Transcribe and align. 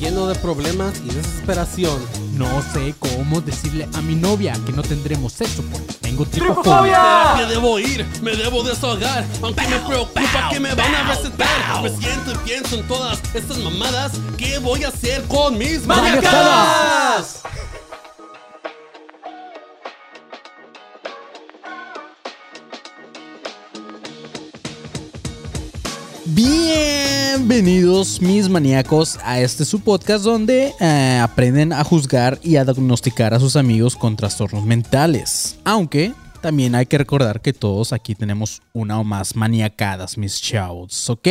lleno 0.00 0.26
de 0.26 0.34
problemas 0.36 0.94
y 1.04 1.14
desesperación. 1.14 2.00
No 2.32 2.62
sé 2.72 2.94
cómo 2.98 3.42
decirle 3.42 3.86
a 3.94 4.00
mi 4.00 4.14
novia 4.14 4.54
que 4.64 4.72
no 4.72 4.82
tendremos 4.82 5.34
sexo 5.34 5.62
porque 5.70 5.92
tengo 6.00 6.24
¿A 6.24 7.34
qué 7.36 7.46
debo 7.46 7.78
ir? 7.78 8.06
Me 8.22 8.34
debo 8.34 8.62
desahogar. 8.62 9.26
Aunque 9.42 9.68
me 9.68 9.78
preocupa 9.80 10.48
que 10.50 10.58
me 10.58 10.74
van 10.74 10.94
a 10.94 11.14
recetar. 11.14 11.82
Me 11.82 11.90
siento 11.90 12.32
y 12.32 12.48
pienso 12.48 12.76
en 12.76 12.88
todas 12.88 13.20
estas 13.34 13.58
mamadas. 13.58 14.12
¿Qué 14.38 14.58
voy 14.58 14.84
a 14.84 14.88
hacer 14.88 15.22
con 15.24 15.58
mis 15.58 15.86
maniacadas? 15.86 17.42
Bienvenidos 27.50 28.22
mis 28.22 28.48
maníacos 28.48 29.18
a 29.24 29.40
este 29.40 29.64
su 29.64 29.80
podcast 29.80 30.24
donde 30.24 30.72
eh, 30.78 31.18
aprenden 31.20 31.72
a 31.72 31.82
juzgar 31.82 32.38
y 32.44 32.54
a 32.54 32.64
diagnosticar 32.64 33.34
a 33.34 33.40
sus 33.40 33.56
amigos 33.56 33.96
con 33.96 34.14
trastornos 34.14 34.64
mentales. 34.64 35.58
Aunque 35.64 36.12
también 36.40 36.74
hay 36.74 36.86
que 36.86 36.98
recordar 36.98 37.40
que 37.40 37.52
todos 37.52 37.92
aquí 37.92 38.14
tenemos 38.14 38.62
una 38.72 38.98
o 38.98 39.04
más 39.04 39.36
maniacadas, 39.36 40.18
mis 40.18 40.40
chavos, 40.40 41.08
¿ok? 41.10 41.28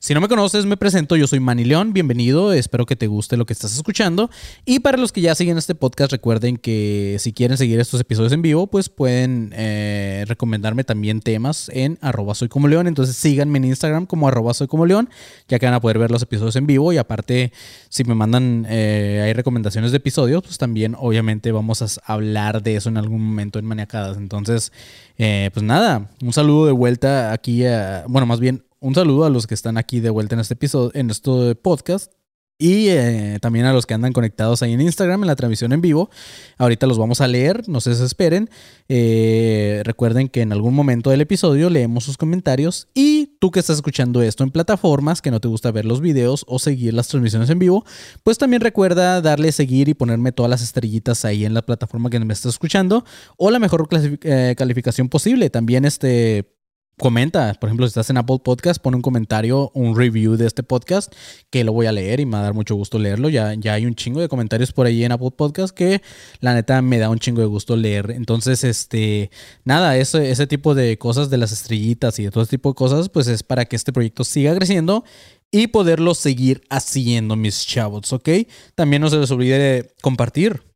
Si 0.00 0.14
no 0.14 0.20
me 0.20 0.28
conoces, 0.28 0.64
me 0.64 0.76
presento, 0.76 1.16
yo 1.16 1.26
soy 1.26 1.40
Manny 1.40 1.64
León, 1.64 1.92
bienvenido, 1.92 2.52
espero 2.52 2.86
que 2.86 2.94
te 2.94 3.08
guste 3.08 3.36
lo 3.36 3.46
que 3.46 3.52
estás 3.52 3.74
escuchando. 3.74 4.30
Y 4.64 4.78
para 4.78 4.96
los 4.96 5.10
que 5.10 5.20
ya 5.20 5.34
siguen 5.34 5.58
este 5.58 5.74
podcast, 5.74 6.12
recuerden 6.12 6.56
que 6.56 7.16
si 7.18 7.32
quieren 7.32 7.58
seguir 7.58 7.80
estos 7.80 8.00
episodios 8.00 8.32
en 8.32 8.40
vivo, 8.40 8.68
pues 8.68 8.88
pueden 8.88 9.52
eh, 9.56 10.24
recomendarme 10.28 10.84
también 10.84 11.20
temas 11.20 11.68
en 11.74 11.98
arroba 12.00 12.34
soy 12.36 12.48
como 12.48 12.68
león. 12.68 12.86
Entonces 12.86 13.16
síganme 13.16 13.58
en 13.58 13.64
Instagram 13.64 14.06
como 14.06 14.28
arroba 14.28 14.54
soy 14.54 14.68
como 14.68 14.86
león, 14.86 15.10
ya 15.48 15.58
que 15.58 15.66
van 15.66 15.74
a 15.74 15.80
poder 15.80 15.98
ver 15.98 16.12
los 16.12 16.22
episodios 16.22 16.54
en 16.56 16.66
vivo. 16.66 16.92
Y 16.92 16.98
aparte, 16.98 17.52
si 17.88 18.04
me 18.04 18.14
mandan 18.14 18.66
eh, 18.68 19.22
hay 19.24 19.32
recomendaciones 19.32 19.90
de 19.90 19.96
episodios, 19.96 20.42
pues 20.44 20.58
también 20.58 20.94
obviamente 20.96 21.50
vamos 21.50 21.82
a 21.82 21.88
hablar 22.12 22.62
de 22.62 22.76
eso 22.76 22.88
en 22.88 22.98
algún 22.98 23.26
momento 23.26 23.58
en 23.58 23.64
Maniacadas. 23.64 24.16
Entonces, 24.36 24.72
eh, 25.16 25.50
pues 25.52 25.64
nada, 25.64 26.10
un 26.22 26.32
saludo 26.32 26.66
de 26.66 26.72
vuelta 26.72 27.32
aquí, 27.32 27.64
a, 27.64 28.04
bueno, 28.08 28.26
más 28.26 28.40
bien 28.40 28.64
un 28.80 28.94
saludo 28.94 29.24
a 29.24 29.30
los 29.30 29.46
que 29.46 29.54
están 29.54 29.76
aquí 29.76 30.00
de 30.00 30.10
vuelta 30.10 30.34
en 30.34 30.40
este 30.40 30.54
episodio, 30.54 30.90
en 30.94 31.10
este 31.10 31.54
podcast. 31.56 32.12
Y 32.60 32.88
eh, 32.88 33.38
también 33.40 33.66
a 33.66 33.72
los 33.72 33.86
que 33.86 33.94
andan 33.94 34.12
conectados 34.12 34.62
ahí 34.62 34.72
en 34.72 34.80
Instagram, 34.80 35.22
en 35.22 35.28
la 35.28 35.36
transmisión 35.36 35.72
en 35.72 35.80
vivo. 35.80 36.10
Ahorita 36.56 36.88
los 36.88 36.98
vamos 36.98 37.20
a 37.20 37.28
leer, 37.28 37.68
no 37.68 37.80
se 37.80 37.90
desesperen. 37.90 38.50
Eh, 38.88 39.82
recuerden 39.84 40.28
que 40.28 40.40
en 40.40 40.52
algún 40.52 40.74
momento 40.74 41.10
del 41.10 41.20
episodio 41.20 41.70
leemos 41.70 42.02
sus 42.02 42.16
comentarios. 42.16 42.88
Y 42.94 43.36
tú 43.38 43.52
que 43.52 43.60
estás 43.60 43.76
escuchando 43.76 44.22
esto 44.22 44.42
en 44.42 44.50
plataformas, 44.50 45.22
que 45.22 45.30
no 45.30 45.38
te 45.40 45.46
gusta 45.46 45.70
ver 45.70 45.84
los 45.84 46.00
videos 46.00 46.44
o 46.48 46.58
seguir 46.58 46.94
las 46.94 47.06
transmisiones 47.06 47.48
en 47.48 47.60
vivo, 47.60 47.84
pues 48.24 48.38
también 48.38 48.60
recuerda 48.60 49.20
darle 49.20 49.52
seguir 49.52 49.88
y 49.88 49.94
ponerme 49.94 50.32
todas 50.32 50.50
las 50.50 50.60
estrellitas 50.60 51.24
ahí 51.24 51.44
en 51.44 51.54
la 51.54 51.62
plataforma 51.62 52.10
que 52.10 52.18
me 52.18 52.34
estás 52.34 52.54
escuchando. 52.54 53.04
O 53.36 53.52
la 53.52 53.60
mejor 53.60 53.88
eh, 53.92 54.54
calificación 54.58 55.08
posible. 55.08 55.48
También 55.48 55.84
este 55.84 56.57
comenta, 56.98 57.54
por 57.54 57.68
ejemplo, 57.68 57.86
si 57.86 57.90
estás 57.90 58.10
en 58.10 58.18
Apple 58.18 58.40
Podcast, 58.44 58.82
pone 58.82 58.96
un 58.96 59.02
comentario, 59.02 59.70
un 59.74 59.96
review 59.96 60.36
de 60.36 60.46
este 60.46 60.62
podcast, 60.62 61.12
que 61.50 61.64
lo 61.64 61.72
voy 61.72 61.86
a 61.86 61.92
leer 61.92 62.20
y 62.20 62.26
me 62.26 62.32
va 62.32 62.40
a 62.40 62.42
dar 62.42 62.54
mucho 62.54 62.74
gusto 62.74 62.98
leerlo. 62.98 63.28
Ya, 63.28 63.54
ya 63.54 63.74
hay 63.74 63.86
un 63.86 63.94
chingo 63.94 64.20
de 64.20 64.28
comentarios 64.28 64.72
por 64.72 64.86
ahí 64.86 65.04
en 65.04 65.12
Apple 65.12 65.30
Podcast 65.30 65.74
que 65.74 66.02
la 66.40 66.54
neta 66.54 66.82
me 66.82 66.98
da 66.98 67.08
un 67.08 67.18
chingo 67.18 67.40
de 67.40 67.46
gusto 67.46 67.76
leer. 67.76 68.10
Entonces, 68.10 68.64
este, 68.64 69.30
nada, 69.64 69.96
ese, 69.96 70.30
ese 70.30 70.46
tipo 70.46 70.74
de 70.74 70.98
cosas 70.98 71.30
de 71.30 71.38
las 71.38 71.52
estrellitas 71.52 72.18
y 72.18 72.24
de 72.24 72.30
todo 72.30 72.42
ese 72.42 72.50
tipo 72.50 72.70
de 72.70 72.74
cosas, 72.74 73.08
pues 73.08 73.28
es 73.28 73.42
para 73.42 73.64
que 73.64 73.76
este 73.76 73.92
proyecto 73.92 74.24
siga 74.24 74.54
creciendo 74.54 75.04
y 75.50 75.68
poderlo 75.68 76.14
seguir 76.14 76.62
haciendo, 76.68 77.36
mis 77.36 77.66
chavos, 77.66 78.12
¿ok? 78.12 78.28
También 78.74 79.00
no 79.00 79.08
se 79.08 79.16
les 79.16 79.30
olvide 79.30 79.94
compartir 80.02 80.67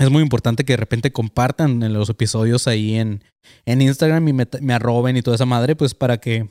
es 0.00 0.10
muy 0.10 0.22
importante 0.22 0.64
que 0.64 0.72
de 0.72 0.78
repente 0.78 1.12
compartan 1.12 1.82
en 1.82 1.92
los 1.92 2.08
episodios 2.08 2.66
ahí 2.66 2.94
en, 2.96 3.22
en 3.66 3.82
Instagram 3.82 4.26
y 4.28 4.32
me, 4.32 4.74
arroben 4.74 5.16
y 5.18 5.22
toda 5.22 5.34
esa 5.34 5.44
madre, 5.44 5.76
pues 5.76 5.94
para 5.94 6.16
que, 6.16 6.48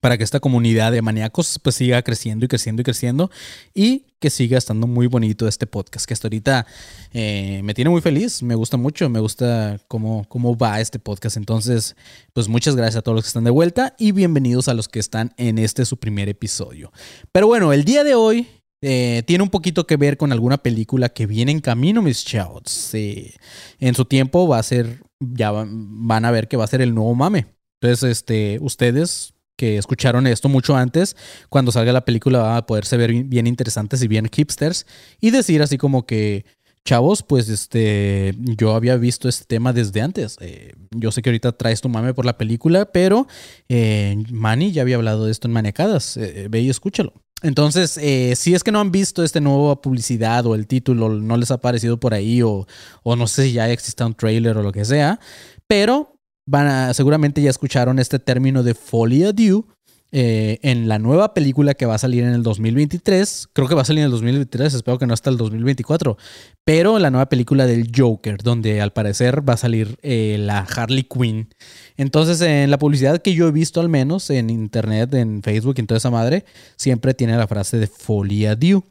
para 0.00 0.16
que 0.16 0.22
esta 0.22 0.38
comunidad 0.38 0.92
de 0.92 1.02
maníacos 1.02 1.58
pues 1.60 1.74
siga 1.74 2.00
creciendo 2.02 2.44
y 2.44 2.48
creciendo 2.48 2.82
y 2.82 2.84
creciendo 2.84 3.30
y 3.74 4.06
que 4.20 4.30
siga 4.30 4.56
estando 4.56 4.86
muy 4.86 5.08
bonito 5.08 5.48
este 5.48 5.66
podcast, 5.66 6.06
que 6.06 6.14
hasta 6.14 6.28
ahorita 6.28 6.64
eh, 7.12 7.60
me 7.64 7.74
tiene 7.74 7.90
muy 7.90 8.00
feliz, 8.00 8.40
me 8.44 8.54
gusta 8.54 8.76
mucho, 8.76 9.10
me 9.10 9.18
gusta 9.18 9.80
cómo, 9.88 10.24
cómo 10.28 10.56
va 10.56 10.80
este 10.80 11.00
podcast. 11.00 11.36
Entonces, 11.36 11.96
pues 12.34 12.46
muchas 12.46 12.76
gracias 12.76 13.00
a 13.00 13.02
todos 13.02 13.16
los 13.16 13.24
que 13.24 13.28
están 13.30 13.44
de 13.44 13.50
vuelta 13.50 13.96
y 13.98 14.12
bienvenidos 14.12 14.68
a 14.68 14.74
los 14.74 14.86
que 14.86 15.00
están 15.00 15.34
en 15.38 15.58
este 15.58 15.84
su 15.86 15.96
primer 15.96 16.28
episodio. 16.28 16.92
Pero 17.32 17.48
bueno, 17.48 17.72
el 17.72 17.84
día 17.84 18.04
de 18.04 18.14
hoy 18.14 18.46
eh, 18.88 19.24
tiene 19.26 19.42
un 19.42 19.50
poquito 19.50 19.84
que 19.84 19.96
ver 19.96 20.16
con 20.16 20.30
alguna 20.30 20.58
película 20.58 21.08
que 21.08 21.26
viene 21.26 21.50
en 21.50 21.58
camino, 21.58 22.02
mis 22.02 22.24
chavos. 22.24 22.94
en 22.94 23.94
su 23.96 24.04
tiempo 24.04 24.46
va 24.46 24.60
a 24.60 24.62
ser, 24.62 25.02
ya 25.18 25.50
van 25.50 26.24
a 26.24 26.30
ver 26.30 26.46
que 26.46 26.56
va 26.56 26.62
a 26.62 26.68
ser 26.68 26.82
el 26.82 26.94
nuevo 26.94 27.12
mame. 27.16 27.46
Entonces, 27.80 28.18
este, 28.18 28.58
ustedes 28.60 29.34
que 29.56 29.76
escucharon 29.76 30.28
esto 30.28 30.48
mucho 30.48 30.76
antes, 30.76 31.16
cuando 31.48 31.72
salga 31.72 31.92
la 31.92 32.04
película 32.04 32.38
van 32.38 32.56
a 32.58 32.66
poderse 32.66 32.96
ver 32.96 33.12
bien 33.24 33.48
interesantes 33.48 34.00
y 34.02 34.06
bien 34.06 34.28
hipsters 34.32 34.86
y 35.20 35.32
decir 35.32 35.62
así 35.62 35.78
como 35.78 36.06
que, 36.06 36.44
chavos, 36.84 37.24
pues 37.24 37.48
este, 37.48 38.36
yo 38.38 38.76
había 38.76 38.96
visto 38.96 39.28
este 39.28 39.46
tema 39.46 39.72
desde 39.72 40.00
antes. 40.00 40.36
Eh, 40.40 40.74
yo 40.92 41.10
sé 41.10 41.22
que 41.22 41.30
ahorita 41.30 41.50
traes 41.58 41.80
tu 41.80 41.88
mame 41.88 42.14
por 42.14 42.24
la 42.24 42.38
película, 42.38 42.92
pero 42.92 43.26
eh, 43.68 44.16
Manny 44.30 44.70
ya 44.70 44.82
había 44.82 44.94
hablado 44.94 45.24
de 45.24 45.32
esto 45.32 45.48
en 45.48 45.54
Manecadas. 45.54 46.16
ve 46.48 46.60
y 46.60 46.70
escúchalo. 46.70 47.25
Entonces, 47.42 47.98
eh, 47.98 48.34
si 48.34 48.54
es 48.54 48.64
que 48.64 48.72
no 48.72 48.80
han 48.80 48.90
visto 48.90 49.22
esta 49.22 49.40
nueva 49.40 49.80
publicidad 49.80 50.46
o 50.46 50.54
el 50.54 50.66
título 50.66 51.10
no 51.10 51.36
les 51.36 51.50
ha 51.50 51.54
aparecido 51.54 52.00
por 52.00 52.14
ahí 52.14 52.42
o, 52.42 52.66
o 53.02 53.16
no 53.16 53.26
sé 53.26 53.44
si 53.44 53.52
ya 53.52 53.70
existe 53.70 54.02
un 54.04 54.14
trailer 54.14 54.56
o 54.56 54.62
lo 54.62 54.72
que 54.72 54.84
sea, 54.84 55.20
pero 55.66 56.16
van 56.46 56.66
a, 56.66 56.94
seguramente 56.94 57.42
ya 57.42 57.50
escucharon 57.50 57.98
este 57.98 58.18
término 58.18 58.62
de 58.62 58.74
folia 58.74 59.32
due 59.32 59.64
eh, 60.12 60.58
en 60.62 60.88
la 60.88 60.98
nueva 60.98 61.34
película 61.34 61.74
que 61.74 61.84
va 61.84 61.96
a 61.96 61.98
salir 61.98 62.22
en 62.22 62.32
el 62.32 62.42
2023. 62.42 63.48
Creo 63.52 63.68
que 63.68 63.74
va 63.74 63.82
a 63.82 63.84
salir 63.84 64.00
en 64.00 64.06
el 64.06 64.10
2023, 64.12 64.74
espero 64.74 64.98
que 64.98 65.06
no 65.06 65.14
hasta 65.14 65.30
el 65.30 65.36
2024. 65.36 66.16
Pero 66.64 66.98
la 66.98 67.10
nueva 67.10 67.28
película 67.28 67.66
del 67.66 67.90
Joker, 67.94 68.42
donde 68.42 68.80
al 68.80 68.92
parecer 68.92 69.48
va 69.48 69.54
a 69.54 69.56
salir 69.58 69.98
eh, 70.02 70.36
la 70.38 70.60
Harley 70.60 71.04
Quinn. 71.04 71.48
Entonces, 71.96 72.40
en 72.40 72.70
la 72.70 72.78
publicidad 72.78 73.20
que 73.20 73.34
yo 73.34 73.48
he 73.48 73.52
visto, 73.52 73.80
al 73.80 73.88
menos 73.88 74.30
en 74.30 74.50
internet, 74.50 75.12
en 75.14 75.42
Facebook 75.42 75.74
y 75.76 75.80
en 75.80 75.86
toda 75.86 75.98
esa 75.98 76.10
madre, 76.10 76.44
siempre 76.76 77.14
tiene 77.14 77.36
la 77.36 77.46
frase 77.46 77.78
de 77.78 77.86
folia 77.86 78.54
due. 78.54 78.82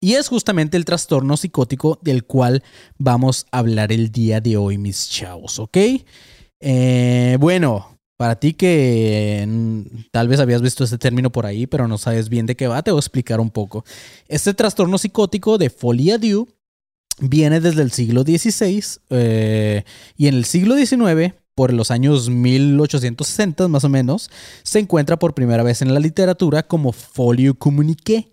Y 0.00 0.14
es 0.14 0.28
justamente 0.28 0.76
el 0.76 0.84
trastorno 0.84 1.36
psicótico 1.36 1.98
del 2.02 2.24
cual 2.24 2.62
vamos 2.98 3.46
a 3.50 3.58
hablar 3.58 3.92
el 3.92 4.12
día 4.12 4.40
de 4.40 4.56
hoy, 4.56 4.76
mis 4.78 5.08
chavos, 5.08 5.58
¿ok? 5.58 5.78
Eh, 6.60 7.36
bueno, 7.40 7.95
para 8.16 8.36
ti 8.36 8.54
que 8.54 9.44
mm, 9.46 9.80
tal 10.10 10.28
vez 10.28 10.40
habías 10.40 10.62
visto 10.62 10.84
este 10.84 10.98
término 10.98 11.30
por 11.30 11.46
ahí, 11.46 11.66
pero 11.66 11.88
no 11.88 11.98
sabes 11.98 12.28
bien 12.28 12.46
de 12.46 12.56
qué 12.56 12.66
va, 12.66 12.82
te 12.82 12.90
voy 12.90 12.98
a 12.98 13.00
explicar 13.00 13.40
un 13.40 13.50
poco. 13.50 13.84
Este 14.28 14.54
trastorno 14.54 14.98
psicótico 14.98 15.58
de 15.58 15.70
folia 15.70 16.18
due 16.18 16.46
viene 17.20 17.60
desde 17.60 17.82
el 17.82 17.92
siglo 17.92 18.22
XVI 18.22 18.82
eh, 19.10 19.84
y 20.16 20.28
en 20.28 20.34
el 20.34 20.44
siglo 20.44 20.76
XIX, 20.76 21.34
por 21.54 21.72
los 21.72 21.90
años 21.90 22.28
1860 22.28 23.68
más 23.68 23.84
o 23.84 23.88
menos, 23.88 24.30
se 24.62 24.78
encuentra 24.78 25.18
por 25.18 25.34
primera 25.34 25.62
vez 25.62 25.82
en 25.82 25.94
la 25.94 26.00
literatura 26.00 26.62
como 26.62 26.92
folio 26.92 27.58
communiqué. 27.58 28.32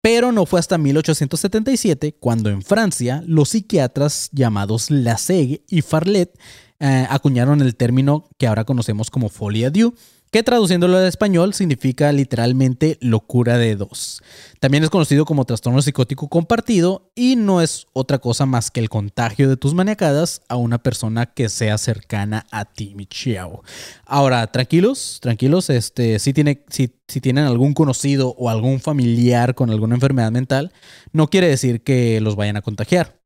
Pero 0.00 0.32
no 0.32 0.46
fue 0.46 0.58
hasta 0.58 0.78
1877 0.78 2.16
cuando 2.18 2.50
en 2.50 2.62
Francia 2.62 3.22
los 3.24 3.50
psiquiatras 3.50 4.30
llamados 4.32 4.90
Lassegue 4.90 5.62
y 5.68 5.82
Farlet 5.82 6.36
eh, 6.84 7.06
acuñaron 7.08 7.62
el 7.62 7.76
término 7.76 8.28
que 8.38 8.48
ahora 8.48 8.64
conocemos 8.64 9.08
como 9.08 9.28
folia 9.28 9.70
due, 9.70 9.92
que 10.32 10.42
traduciéndolo 10.42 10.96
al 10.96 11.06
español 11.06 11.54
significa 11.54 12.10
literalmente 12.10 12.98
locura 13.00 13.56
de 13.56 13.76
dos. 13.76 14.20
También 14.58 14.82
es 14.82 14.90
conocido 14.90 15.24
como 15.24 15.44
trastorno 15.44 15.80
psicótico 15.80 16.28
compartido 16.28 17.12
y 17.14 17.36
no 17.36 17.60
es 17.60 17.86
otra 17.92 18.18
cosa 18.18 18.46
más 18.46 18.72
que 18.72 18.80
el 18.80 18.88
contagio 18.88 19.48
de 19.48 19.56
tus 19.56 19.74
maniacadas 19.74 20.40
a 20.48 20.56
una 20.56 20.82
persona 20.82 21.26
que 21.26 21.48
sea 21.48 21.78
cercana 21.78 22.46
a 22.50 22.64
ti, 22.64 22.94
mi 22.96 23.06
chiao. 23.06 23.62
Ahora, 24.04 24.44
tranquilos, 24.48 25.18
tranquilos, 25.20 25.70
este, 25.70 26.18
si, 26.18 26.32
tiene, 26.32 26.64
si 26.68 26.88
tienen 27.20 27.44
algún 27.44 27.74
conocido 27.74 28.34
o 28.36 28.50
algún 28.50 28.80
familiar 28.80 29.54
con 29.54 29.70
alguna 29.70 29.94
enfermedad 29.94 30.32
mental, 30.32 30.72
no 31.12 31.28
quiere 31.28 31.46
decir 31.46 31.84
que 31.84 32.20
los 32.20 32.34
vayan 32.34 32.56
a 32.56 32.62
contagiar. 32.62 33.21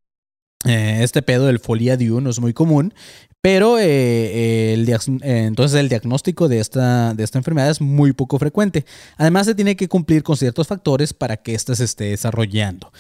Eh, 0.67 0.99
este 1.03 1.23
pedo 1.23 1.47
del 1.47 1.61
folia 1.61 1.97
diu 1.97 2.21
no 2.21 2.31
es 2.31 2.41
muy 2.41 2.53
común, 2.53 2.93
pero 3.41 3.79
eh, 3.79 4.75
el 4.75 4.89
entonces 5.23 5.79
el 5.79 5.89
diagnóstico 5.89 6.49
de 6.49 6.59
esta, 6.59 7.15
de 7.15 7.23
esta 7.23 7.39
enfermedad 7.39 7.71
es 7.71 7.81
muy 7.81 8.13
poco 8.13 8.39
frecuente. 8.39 8.85
Además, 9.17 9.47
se 9.47 9.55
tiene 9.55 9.77
que 9.77 9.89
cumplir 9.89 10.23
con 10.23 10.37
ciertos 10.37 10.67
factores 10.67 11.13
para 11.13 11.37
que 11.37 11.55
ésta 11.55 11.75
se 11.75 11.85
esté 11.85 12.05
desarrollando. 12.07 12.93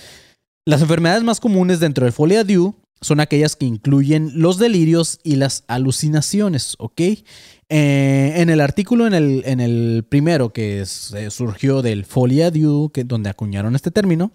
Las 0.64 0.82
enfermedades 0.82 1.24
más 1.24 1.40
comunes 1.40 1.80
dentro 1.80 2.04
del 2.04 2.12
folia 2.12 2.44
diu 2.44 2.74
son 3.00 3.20
aquellas 3.20 3.56
que 3.56 3.66
incluyen 3.66 4.32
los 4.34 4.58
delirios 4.58 5.18
y 5.22 5.36
las 5.36 5.64
alucinaciones, 5.68 6.76
¿ok? 6.78 7.00
Eh, 7.00 8.34
en 8.36 8.48
el 8.48 8.60
artículo, 8.60 9.06
en 9.06 9.14
el, 9.14 9.42
en 9.44 9.60
el 9.60 10.04
primero 10.08 10.52
que 10.52 10.84
surgió 10.86 11.82
del 11.82 12.04
Folia 12.04 12.50
Dieu, 12.50 12.90
que, 12.92 13.04
donde 13.04 13.28
acuñaron 13.28 13.74
este 13.74 13.90
término, 13.90 14.32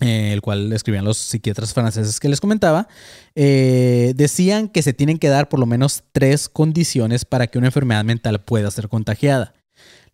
eh, 0.00 0.32
el 0.32 0.40
cual 0.40 0.72
escribían 0.72 1.04
los 1.04 1.18
psiquiatras 1.18 1.72
franceses 1.72 2.18
que 2.18 2.28
les 2.28 2.40
comentaba, 2.40 2.88
eh, 3.34 4.12
decían 4.16 4.68
que 4.68 4.82
se 4.82 4.92
tienen 4.92 5.18
que 5.18 5.28
dar 5.28 5.48
por 5.48 5.60
lo 5.60 5.66
menos 5.66 6.02
tres 6.12 6.48
condiciones 6.48 7.24
para 7.24 7.46
que 7.46 7.58
una 7.58 7.68
enfermedad 7.68 8.04
mental 8.04 8.42
pueda 8.42 8.70
ser 8.70 8.88
contagiada. 8.88 9.54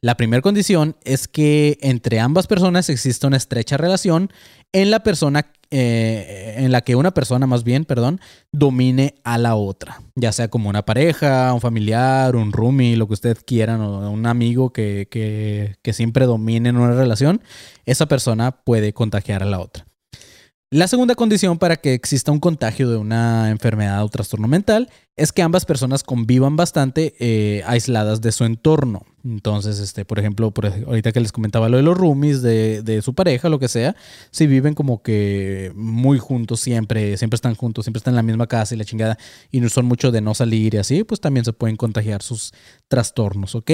La 0.02 0.16
primera 0.16 0.40
condición 0.40 0.96
es 1.04 1.28
que 1.28 1.78
entre 1.82 2.20
ambas 2.20 2.46
personas 2.46 2.88
exista 2.88 3.26
una 3.26 3.36
estrecha 3.36 3.76
relación 3.76 4.30
en 4.72 4.90
la 4.90 5.02
persona 5.02 5.50
eh, 5.70 6.54
en 6.58 6.72
la 6.72 6.80
que 6.80 6.96
una 6.96 7.12
persona 7.12 7.46
más 7.46 7.64
bien, 7.64 7.84
perdón, 7.84 8.20
domine 8.52 9.14
a 9.24 9.38
la 9.38 9.54
otra, 9.54 10.00
ya 10.14 10.32
sea 10.32 10.48
como 10.48 10.68
una 10.68 10.84
pareja, 10.84 11.52
un 11.54 11.60
familiar, 11.60 12.36
un 12.36 12.52
roomie, 12.52 12.96
lo 12.96 13.06
que 13.06 13.14
usted 13.14 13.38
quiera, 13.46 13.78
o 13.78 14.10
un 14.10 14.26
amigo 14.26 14.72
que, 14.72 15.08
que, 15.10 15.76
que 15.82 15.92
siempre 15.92 16.26
domine 16.26 16.70
en 16.70 16.76
una 16.76 16.94
relación, 16.94 17.40
esa 17.86 18.06
persona 18.06 18.52
puede 18.52 18.92
contagiar 18.92 19.42
a 19.42 19.46
la 19.46 19.60
otra. 19.60 19.86
La 20.72 20.86
segunda 20.86 21.16
condición 21.16 21.58
para 21.58 21.78
que 21.78 21.94
exista 21.94 22.30
un 22.30 22.38
contagio 22.38 22.88
de 22.88 22.96
una 22.96 23.50
enfermedad 23.50 24.04
o 24.04 24.08
trastorno 24.08 24.46
mental 24.46 24.88
es 25.16 25.32
que 25.32 25.42
ambas 25.42 25.64
personas 25.64 26.04
convivan 26.04 26.54
bastante 26.54 27.16
eh, 27.18 27.64
aisladas 27.66 28.20
de 28.20 28.30
su 28.30 28.44
entorno. 28.44 29.04
Entonces, 29.24 29.80
este, 29.80 30.04
por 30.04 30.20
ejemplo, 30.20 30.52
por, 30.52 30.66
ahorita 30.66 31.10
que 31.10 31.18
les 31.18 31.32
comentaba 31.32 31.68
lo 31.68 31.78
de 31.78 31.82
los 31.82 31.98
roomies, 31.98 32.40
de, 32.40 32.82
de, 32.82 33.02
su 33.02 33.16
pareja, 33.16 33.48
lo 33.48 33.58
que 33.58 33.66
sea, 33.66 33.96
si 34.30 34.46
viven 34.46 34.74
como 34.74 35.02
que 35.02 35.72
muy 35.74 36.20
juntos 36.20 36.60
siempre, 36.60 37.16
siempre 37.16 37.34
están 37.34 37.56
juntos, 37.56 37.84
siempre 37.84 37.98
están 37.98 38.12
en 38.12 38.16
la 38.18 38.22
misma 38.22 38.46
casa 38.46 38.72
y 38.72 38.78
la 38.78 38.84
chingada, 38.84 39.18
y 39.50 39.58
no 39.58 39.68
son 39.70 39.86
mucho 39.86 40.12
de 40.12 40.20
no 40.20 40.34
salir 40.34 40.74
y 40.74 40.78
así, 40.78 41.02
pues 41.02 41.20
también 41.20 41.44
se 41.44 41.52
pueden 41.52 41.76
contagiar 41.76 42.22
sus 42.22 42.52
trastornos, 42.86 43.56
¿ok? 43.56 43.72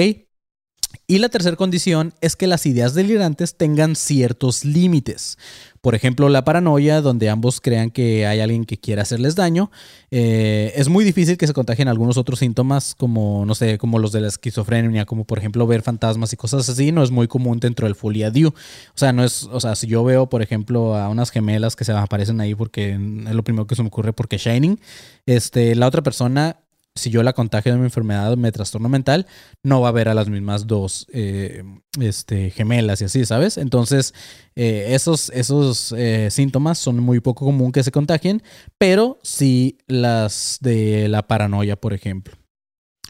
Y 1.05 1.19
la 1.19 1.29
tercera 1.29 1.55
condición 1.55 2.13
es 2.21 2.35
que 2.35 2.47
las 2.47 2.65
ideas 2.65 2.93
delirantes 2.93 3.55
tengan 3.55 3.95
ciertos 3.95 4.65
límites. 4.65 5.37
Por 5.87 5.95
ejemplo, 5.95 6.27
la 6.27 6.43
paranoia, 6.43 6.99
donde 6.99 7.29
ambos 7.29 7.61
crean 7.61 7.91
que 7.91 8.27
hay 8.27 8.41
alguien 8.41 8.65
que 8.65 8.77
quiere 8.77 8.99
hacerles 9.01 9.35
daño. 9.35 9.71
Eh, 10.11 10.73
es 10.75 10.89
muy 10.89 11.05
difícil 11.05 11.37
que 11.37 11.47
se 11.47 11.53
contagien 11.53 11.87
algunos 11.87 12.17
otros 12.17 12.39
síntomas, 12.39 12.93
como, 12.93 13.45
no 13.45 13.55
sé, 13.55 13.77
como 13.77 13.97
los 13.97 14.11
de 14.11 14.19
la 14.19 14.27
esquizofrenia, 14.27 15.05
como 15.05 15.23
por 15.23 15.37
ejemplo 15.37 15.65
ver 15.65 15.83
fantasmas 15.83 16.33
y 16.33 16.35
cosas 16.35 16.67
así. 16.67 16.91
No 16.91 17.03
es 17.03 17.11
muy 17.11 17.29
común 17.29 17.61
dentro 17.61 17.87
del 17.87 17.95
folia 17.95 18.31
diu. 18.31 18.49
O 18.49 18.53
sea, 18.95 19.13
no 19.13 19.23
es, 19.23 19.43
o 19.45 19.61
sea, 19.61 19.75
si 19.75 19.87
yo 19.87 20.03
veo, 20.03 20.27
por 20.27 20.41
ejemplo, 20.41 20.93
a 20.93 21.07
unas 21.07 21.31
gemelas 21.31 21.77
que 21.77 21.85
se 21.85 21.93
aparecen 21.93 22.41
ahí 22.41 22.53
porque 22.53 22.91
es 22.91 23.33
lo 23.33 23.45
primero 23.45 23.65
que 23.65 23.75
se 23.75 23.81
me 23.81 23.87
ocurre 23.87 24.11
porque 24.11 24.37
Shining, 24.37 24.81
este, 25.25 25.73
la 25.73 25.87
otra 25.87 26.03
persona 26.03 26.57
si 26.97 27.09
yo 27.09 27.23
la 27.23 27.33
contagio 27.33 27.71
de 27.71 27.77
mi 27.77 27.85
enfermedad, 27.85 28.35
mi 28.35 28.51
trastorno 28.51 28.89
mental, 28.89 29.27
no 29.63 29.81
va 29.81 29.87
a 29.87 29.89
haber 29.89 30.09
a 30.09 30.13
las 30.13 30.29
mismas 30.29 30.67
dos 30.67 31.07
eh, 31.13 31.63
este, 31.99 32.49
gemelas 32.49 33.01
y 33.01 33.05
así, 33.05 33.25
¿sabes? 33.25 33.57
Entonces, 33.57 34.13
eh, 34.55 34.87
esos, 34.89 35.29
esos 35.29 35.93
eh, 35.97 36.29
síntomas 36.31 36.77
son 36.77 36.99
muy 36.99 37.19
poco 37.19 37.45
común 37.45 37.71
que 37.71 37.83
se 37.83 37.91
contagien, 37.91 38.43
pero 38.77 39.19
sí 39.23 39.77
las 39.87 40.57
de 40.61 41.07
la 41.07 41.27
paranoia, 41.27 41.75
por 41.75 41.93
ejemplo. 41.93 42.35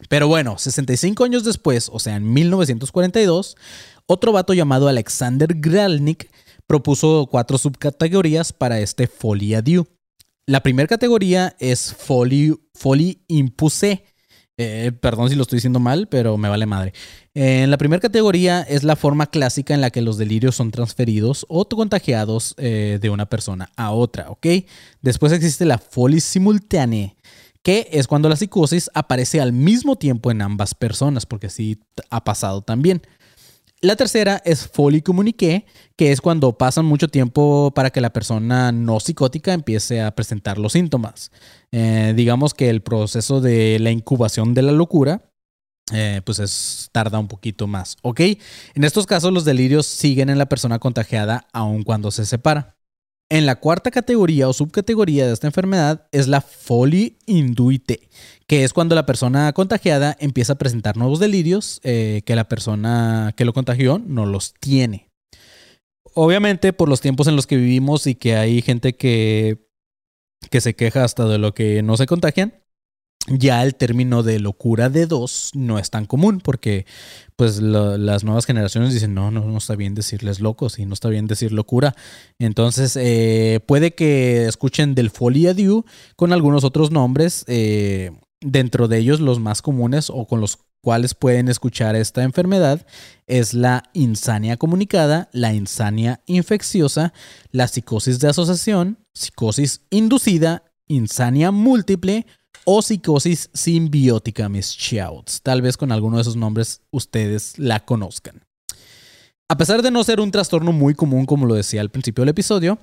Pero 0.08 0.28
bueno, 0.28 0.58
65 0.58 1.24
años 1.24 1.44
después, 1.44 1.90
o 1.92 1.98
sea, 1.98 2.16
en 2.16 2.32
1942, 2.32 3.56
otro 4.06 4.32
vato 4.32 4.54
llamado 4.54 4.88
Alexander 4.88 5.52
Gralnik 5.54 6.30
propuso 6.66 7.26
cuatro 7.30 7.58
subcategorías 7.58 8.52
para 8.52 8.78
este 8.78 9.06
Folia 9.06 9.62
Diu. 9.62 9.86
La 10.48 10.62
primera 10.62 10.86
categoría 10.86 11.54
es 11.58 11.92
Folie, 11.92 12.54
folie 12.72 13.18
impuse. 13.28 14.02
Eh, 14.56 14.92
perdón 14.98 15.28
si 15.28 15.34
lo 15.34 15.42
estoy 15.42 15.58
diciendo 15.58 15.78
mal, 15.78 16.08
pero 16.08 16.38
me 16.38 16.48
vale 16.48 16.64
madre. 16.64 16.94
En 17.34 17.70
la 17.70 17.76
primera 17.76 18.00
categoría 18.00 18.62
es 18.62 18.82
la 18.82 18.96
forma 18.96 19.26
clásica 19.26 19.74
en 19.74 19.82
la 19.82 19.90
que 19.90 20.00
los 20.00 20.16
delirios 20.16 20.56
son 20.56 20.70
transferidos 20.70 21.44
o 21.50 21.68
contagiados 21.68 22.54
eh, 22.56 22.98
de 22.98 23.10
una 23.10 23.26
persona 23.26 23.70
a 23.76 23.90
otra, 23.90 24.30
¿ok? 24.30 24.46
Después 25.02 25.32
existe 25.32 25.66
la 25.66 25.76
folie 25.76 26.22
simultánea, 26.22 27.14
que 27.62 27.86
es 27.92 28.06
cuando 28.06 28.30
la 28.30 28.36
psicosis 28.36 28.90
aparece 28.94 29.42
al 29.42 29.52
mismo 29.52 29.96
tiempo 29.96 30.30
en 30.30 30.40
ambas 30.40 30.74
personas, 30.74 31.26
porque 31.26 31.50
sí 31.50 31.78
ha 32.08 32.24
pasado 32.24 32.62
también. 32.62 33.02
La 33.80 33.94
tercera 33.94 34.42
es 34.44 34.66
folie 34.66 35.02
que 35.02 35.64
es 36.12 36.20
cuando 36.20 36.58
pasan 36.58 36.84
mucho 36.84 37.06
tiempo 37.06 37.70
para 37.72 37.90
que 37.90 38.00
la 38.00 38.12
persona 38.12 38.72
no 38.72 38.98
psicótica 38.98 39.52
empiece 39.52 40.02
a 40.02 40.10
presentar 40.10 40.58
los 40.58 40.72
síntomas. 40.72 41.30
Eh, 41.70 42.12
digamos 42.16 42.54
que 42.54 42.70
el 42.70 42.82
proceso 42.82 43.40
de 43.40 43.78
la 43.78 43.92
incubación 43.92 44.52
de 44.52 44.62
la 44.62 44.72
locura 44.72 45.30
eh, 45.92 46.22
pues 46.24 46.40
es, 46.40 46.88
tarda 46.92 47.20
un 47.20 47.28
poquito 47.28 47.66
más, 47.68 47.96
¿ok? 48.02 48.20
En 48.74 48.84
estos 48.84 49.06
casos 49.06 49.32
los 49.32 49.44
delirios 49.44 49.86
siguen 49.86 50.28
en 50.28 50.38
la 50.38 50.46
persona 50.46 50.80
contagiada 50.80 51.46
aun 51.52 51.84
cuando 51.84 52.10
se 52.10 52.26
separa. 52.26 52.77
En 53.30 53.44
la 53.44 53.56
cuarta 53.56 53.90
categoría 53.90 54.48
o 54.48 54.54
subcategoría 54.54 55.26
de 55.26 55.34
esta 55.34 55.46
enfermedad 55.46 56.06
es 56.12 56.28
la 56.28 56.40
folie 56.40 57.18
induite, 57.26 58.08
que 58.46 58.64
es 58.64 58.72
cuando 58.72 58.94
la 58.94 59.04
persona 59.04 59.52
contagiada 59.52 60.16
empieza 60.18 60.54
a 60.54 60.58
presentar 60.58 60.96
nuevos 60.96 61.18
delirios 61.18 61.80
eh, 61.84 62.22
que 62.24 62.34
la 62.34 62.48
persona 62.48 63.34
que 63.36 63.44
lo 63.44 63.52
contagió 63.52 63.98
no 63.98 64.24
los 64.24 64.54
tiene. 64.54 65.10
Obviamente 66.14 66.72
por 66.72 66.88
los 66.88 67.02
tiempos 67.02 67.26
en 67.26 67.36
los 67.36 67.46
que 67.46 67.56
vivimos 67.56 68.06
y 68.06 68.14
que 68.14 68.34
hay 68.34 68.62
gente 68.62 68.94
que, 68.94 69.58
que 70.50 70.62
se 70.62 70.74
queja 70.74 71.04
hasta 71.04 71.28
de 71.28 71.36
lo 71.36 71.52
que 71.52 71.82
no 71.82 71.98
se 71.98 72.06
contagian, 72.06 72.54
ya 73.30 73.62
el 73.62 73.74
término 73.74 74.22
de 74.22 74.40
locura 74.40 74.88
de 74.88 75.06
dos 75.06 75.50
no 75.54 75.78
es 75.78 75.90
tan 75.90 76.06
común 76.06 76.40
porque 76.40 76.86
pues 77.36 77.60
las 77.60 78.24
nuevas 78.24 78.46
generaciones 78.46 78.92
dicen 78.92 79.14
no, 79.14 79.30
no, 79.30 79.44
no 79.44 79.58
está 79.58 79.76
bien 79.76 79.94
decirles 79.94 80.40
locos 80.40 80.78
y 80.78 80.86
no 80.86 80.94
está 80.94 81.08
bien 81.08 81.26
decir 81.26 81.52
locura. 81.52 81.94
Entonces 82.38 82.96
eh, 82.96 83.60
puede 83.66 83.94
que 83.94 84.46
escuchen 84.46 84.94
del 84.94 85.10
Folia 85.10 85.54
Diu 85.54 85.84
con 86.16 86.32
algunos 86.32 86.64
otros 86.64 86.90
nombres, 86.90 87.44
eh, 87.46 88.10
dentro 88.40 88.88
de 88.88 88.98
ellos 88.98 89.20
los 89.20 89.40
más 89.40 89.62
comunes 89.62 90.10
o 90.10 90.26
con 90.26 90.40
los 90.40 90.58
cuales 90.80 91.14
pueden 91.14 91.48
escuchar 91.48 91.96
esta 91.96 92.22
enfermedad 92.22 92.86
es 93.26 93.52
la 93.52 93.84
insania 93.92 94.56
comunicada, 94.56 95.28
la 95.32 95.52
insania 95.52 96.22
infecciosa, 96.26 97.12
la 97.50 97.68
psicosis 97.68 98.20
de 98.20 98.28
asociación, 98.28 98.98
psicosis 99.12 99.82
inducida, 99.90 100.62
insania 100.86 101.50
múltiple 101.50 102.26
o 102.70 102.82
psicosis 102.82 103.48
simbiótica, 103.54 104.50
mis 104.50 104.76
shouts. 104.76 105.40
Tal 105.40 105.62
vez 105.62 105.78
con 105.78 105.90
alguno 105.90 106.16
de 106.16 106.20
esos 106.20 106.36
nombres 106.36 106.82
ustedes 106.90 107.58
la 107.58 107.80
conozcan. 107.80 108.44
A 109.48 109.56
pesar 109.56 109.80
de 109.80 109.90
no 109.90 110.04
ser 110.04 110.20
un 110.20 110.30
trastorno 110.30 110.70
muy 110.72 110.92
común, 110.92 111.24
como 111.24 111.46
lo 111.46 111.54
decía 111.54 111.80
al 111.80 111.88
principio 111.88 112.20
del 112.20 112.28
episodio, 112.28 112.78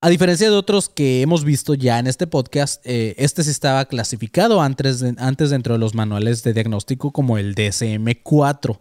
a 0.00 0.08
diferencia 0.08 0.50
de 0.50 0.56
otros 0.56 0.88
que 0.88 1.22
hemos 1.22 1.44
visto 1.44 1.74
ya 1.74 2.00
en 2.00 2.08
este 2.08 2.26
podcast, 2.26 2.84
eh, 2.84 3.14
este 3.16 3.44
sí 3.44 3.50
estaba 3.50 3.84
clasificado 3.84 4.60
antes, 4.60 5.04
antes 5.18 5.50
dentro 5.50 5.74
de 5.74 5.78
los 5.78 5.94
manuales 5.94 6.42
de 6.42 6.52
diagnóstico 6.52 7.12
como 7.12 7.38
el 7.38 7.54
DSM-4, 7.54 8.80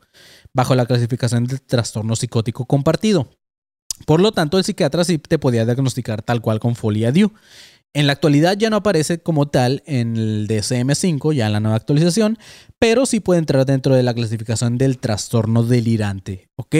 bajo 0.55 0.73
la 0.73 0.87
clasificación 0.87 1.45
del 1.45 1.61
trastorno 1.61 2.15
psicótico 2.15 2.65
compartido. 2.65 3.29
Por 4.05 4.21
lo 4.21 4.31
tanto, 4.31 4.57
el 4.57 4.63
psiquiatra 4.63 5.03
sí 5.03 5.17
te 5.19 5.37
podía 5.37 5.65
diagnosticar 5.65 6.21
tal 6.21 6.41
cual 6.41 6.59
con 6.59 6.75
folia 6.75 7.11
Diu. 7.11 7.31
En 7.97 8.05
la 8.05 8.13
actualidad 8.13 8.55
ya 8.55 8.69
no 8.69 8.75
aparece 8.75 9.17
como 9.17 9.47
tal 9.47 9.81
en 9.87 10.17
el 10.17 10.47
DSM5, 10.47 11.33
ya 11.33 11.47
en 11.47 11.53
la 11.53 11.59
nueva 11.59 11.77
actualización, 11.77 12.37
pero 12.77 13.07
sí 13.07 13.19
puede 13.19 13.39
entrar 13.39 13.65
dentro 13.65 13.95
de 13.95 14.03
la 14.03 14.13
clasificación 14.13 14.77
del 14.77 14.99
trastorno 14.99 15.63
delirante, 15.63 16.47
¿ok? 16.57 16.75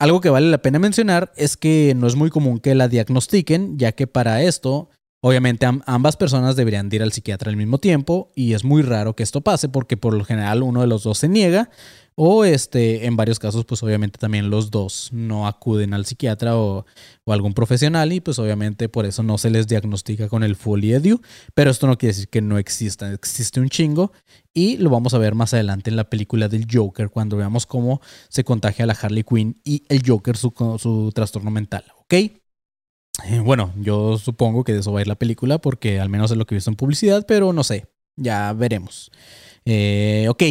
Algo 0.00 0.20
que 0.20 0.28
vale 0.28 0.50
la 0.50 0.58
pena 0.58 0.80
mencionar 0.80 1.32
es 1.36 1.56
que 1.56 1.94
no 1.96 2.08
es 2.08 2.16
muy 2.16 2.30
común 2.30 2.58
que 2.58 2.74
la 2.74 2.88
diagnostiquen, 2.88 3.78
ya 3.78 3.92
que 3.92 4.08
para 4.08 4.42
esto, 4.42 4.90
obviamente 5.26 5.66
ambas 5.86 6.16
personas 6.16 6.54
deberían 6.54 6.88
ir 6.92 7.02
al 7.02 7.10
psiquiatra 7.10 7.50
al 7.50 7.56
mismo 7.56 7.78
tiempo 7.78 8.30
y 8.36 8.54
es 8.54 8.62
muy 8.62 8.82
raro 8.82 9.16
que 9.16 9.24
esto 9.24 9.40
pase 9.40 9.68
porque 9.68 9.96
por 9.96 10.14
lo 10.14 10.24
general 10.24 10.62
uno 10.62 10.82
de 10.82 10.86
los 10.86 11.02
dos 11.02 11.18
se 11.18 11.28
niega 11.28 11.68
o 12.14 12.44
este, 12.44 13.06
en 13.06 13.16
varios 13.16 13.40
casos, 13.40 13.64
pues 13.64 13.82
obviamente 13.82 14.20
también 14.20 14.50
los 14.50 14.70
dos 14.70 15.10
no 15.12 15.48
acuden 15.48 15.94
al 15.94 16.06
psiquiatra 16.06 16.56
o, 16.56 16.86
algún 17.26 17.54
profesional 17.54 18.12
y 18.12 18.20
pues 18.20 18.38
obviamente 18.38 18.88
por 18.88 19.04
eso 19.04 19.24
no 19.24 19.36
se 19.36 19.50
les 19.50 19.66
diagnostica 19.66 20.28
con 20.28 20.44
el 20.44 20.54
Folie 20.54 21.00
Diu. 21.00 21.20
Pero 21.54 21.72
esto 21.72 21.88
no 21.88 21.98
quiere 21.98 22.14
decir 22.14 22.28
que 22.28 22.40
no 22.40 22.56
exista, 22.56 23.12
existe 23.12 23.58
un 23.58 23.68
chingo 23.68 24.12
y 24.54 24.76
lo 24.76 24.90
vamos 24.90 25.12
a 25.12 25.18
ver 25.18 25.34
más 25.34 25.54
adelante 25.54 25.90
en 25.90 25.96
la 25.96 26.08
película 26.08 26.48
del 26.48 26.68
Joker 26.72 27.10
cuando 27.10 27.36
veamos 27.36 27.66
cómo 27.66 28.00
se 28.28 28.44
contagia 28.44 28.86
la 28.86 28.94
Harley 28.94 29.24
Quinn 29.24 29.60
y 29.64 29.82
el 29.88 30.02
Joker 30.06 30.36
su, 30.36 30.54
su 30.78 31.10
trastorno 31.12 31.50
mental, 31.50 31.84
¿ok? 31.98 32.14
Eh, 33.24 33.40
bueno, 33.40 33.72
yo 33.76 34.18
supongo 34.18 34.62
que 34.64 34.72
de 34.72 34.80
eso 34.80 34.92
va 34.92 35.00
a 35.00 35.02
ir 35.02 35.08
la 35.08 35.14
película 35.14 35.58
porque 35.58 36.00
al 36.00 36.08
menos 36.08 36.30
es 36.30 36.36
lo 36.36 36.46
que 36.46 36.54
he 36.54 36.56
visto 36.56 36.70
en 36.70 36.76
publicidad, 36.76 37.24
pero 37.26 37.52
no 37.52 37.64
sé, 37.64 37.86
ya 38.16 38.52
veremos. 38.52 39.10
Eh, 39.64 40.26
ok, 40.28 40.42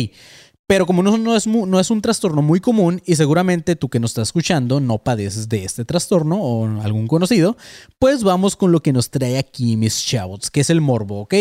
pero 0.67 0.88
como 0.88 1.03
no, 1.03 1.36
es, 1.36 1.45
un 1.45 2.01
trastorno 2.01 2.41
muy 2.41 2.60
común 2.60 3.01
y 3.05 3.15
seguramente 3.15 3.75
tú 3.75 3.88
que 3.89 4.00
nos 4.00 4.12
estás 4.12 4.29
escuchando 4.29 4.79
no 4.79 4.98
padeces 4.98 5.48
de 5.48 5.63
este 5.63 5.86
trastorno 5.86 6.41
o 6.41 6.81
algún 6.81 7.07
conocido, 7.07 7.55
pues 8.00 8.24
vamos 8.24 8.55
con 8.55 8.72
lo 8.72 8.81
que 8.81 8.91
nos 8.91 9.12
trae 9.12 9.38
aquí 9.38 9.77
mis 9.77 10.03
chavos, 10.03 10.50
que 10.50 10.62
es 10.62 10.72
el 10.72 10.81
morbo, 10.81 11.22
¿ok? 11.22 11.36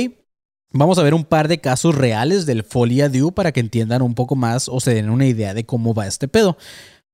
Vamos 0.73 0.99
a 0.99 1.03
ver 1.03 1.15
un 1.15 1.25
par 1.25 1.49
de 1.49 1.59
casos 1.59 1.95
reales 1.95 2.45
del 2.45 2.65
folia 2.65 3.09
due 3.09 3.33
para 3.33 3.53
que 3.53 3.61
entiendan 3.61 4.03
un 4.03 4.15
poco 4.15 4.37
más 4.37 4.69
o 4.69 4.79
se 4.81 4.93
den 4.93 5.09
una 5.09 5.27
idea 5.27 5.55
de 5.55 5.65
cómo 5.65 5.95
va 5.95 6.07
este 6.07 6.29
pedo. 6.29 6.59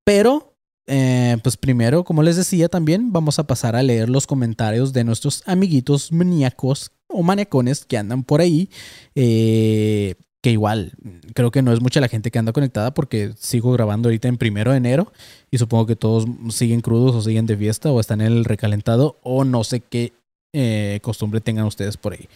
Pero, 0.03 0.50
eh, 0.87 1.37
pues 1.43 1.57
primero, 1.57 2.05
como 2.05 2.23
les 2.23 2.37
decía 2.37 2.69
también, 2.69 3.13
vamos 3.13 3.39
a 3.39 3.47
pasar 3.47 3.77
a 3.77 3.83
leer 3.83 4.09
los 4.09 4.27
comentarios 4.27 4.93
de 4.93 5.05
nuestros 5.05 5.43
amiguitos 5.47 6.13
maníacos 6.13 6.91
o 7.09 7.23
maniacones 7.23 7.85
que 7.85 7.99
andan 7.99 8.25
por 8.25 8.41
ahí. 8.41 8.71
Eh, 9.15 10.15
que 10.43 10.51
igual 10.51 10.93
creo 11.35 11.51
que 11.51 11.63
no 11.63 11.73
es 11.73 11.83
mucha 11.83 12.01
la 12.01 12.09
gente 12.09 12.31
que 12.31 12.39
anda 12.39 12.53
conectada 12.53 12.95
porque 12.95 13.33
sigo 13.37 13.73
grabando 13.73 14.09
ahorita 14.09 14.27
en 14.29 14.39
primero 14.39 14.71
de 14.71 14.79
enero 14.79 15.13
y 15.51 15.59
supongo 15.59 15.87
que 15.87 15.97
todos 15.97 16.25
siguen 16.49 16.81
crudos 16.81 17.15
o 17.15 17.21
siguen 17.21 17.45
de 17.45 17.59
fiesta 17.59 17.93
o 17.93 18.01
están 18.01 18.23
en 18.23 18.29
el 18.29 18.45
recalentado 18.47 19.19
o 19.23 19.45
no 19.45 19.65
sé 19.65 19.81
qué 19.81 20.15
eh, 20.53 20.99
costumbre 21.03 21.41
tengan 21.41 21.67
ustedes 21.67 21.97
por 21.97 22.15
ahí. 22.15 22.29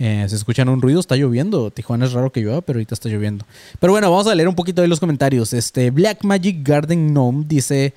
Eh, 0.00 0.24
se 0.28 0.36
escuchan 0.36 0.68
un 0.68 0.80
ruido, 0.80 1.00
está 1.00 1.16
lloviendo. 1.16 1.72
Tijuana 1.72 2.04
es 2.06 2.12
raro 2.12 2.30
que 2.30 2.40
llueva, 2.40 2.60
pero 2.60 2.76
ahorita 2.76 2.94
está 2.94 3.08
lloviendo. 3.08 3.44
Pero 3.80 3.92
bueno, 3.92 4.08
vamos 4.10 4.28
a 4.28 4.34
leer 4.34 4.48
un 4.48 4.54
poquito 4.54 4.80
de 4.80 4.86
los 4.86 5.00
comentarios. 5.00 5.52
Este 5.52 5.90
Black 5.90 6.22
Magic 6.22 6.58
Garden 6.62 7.08
Gnome 7.08 7.44
dice: 7.48 7.94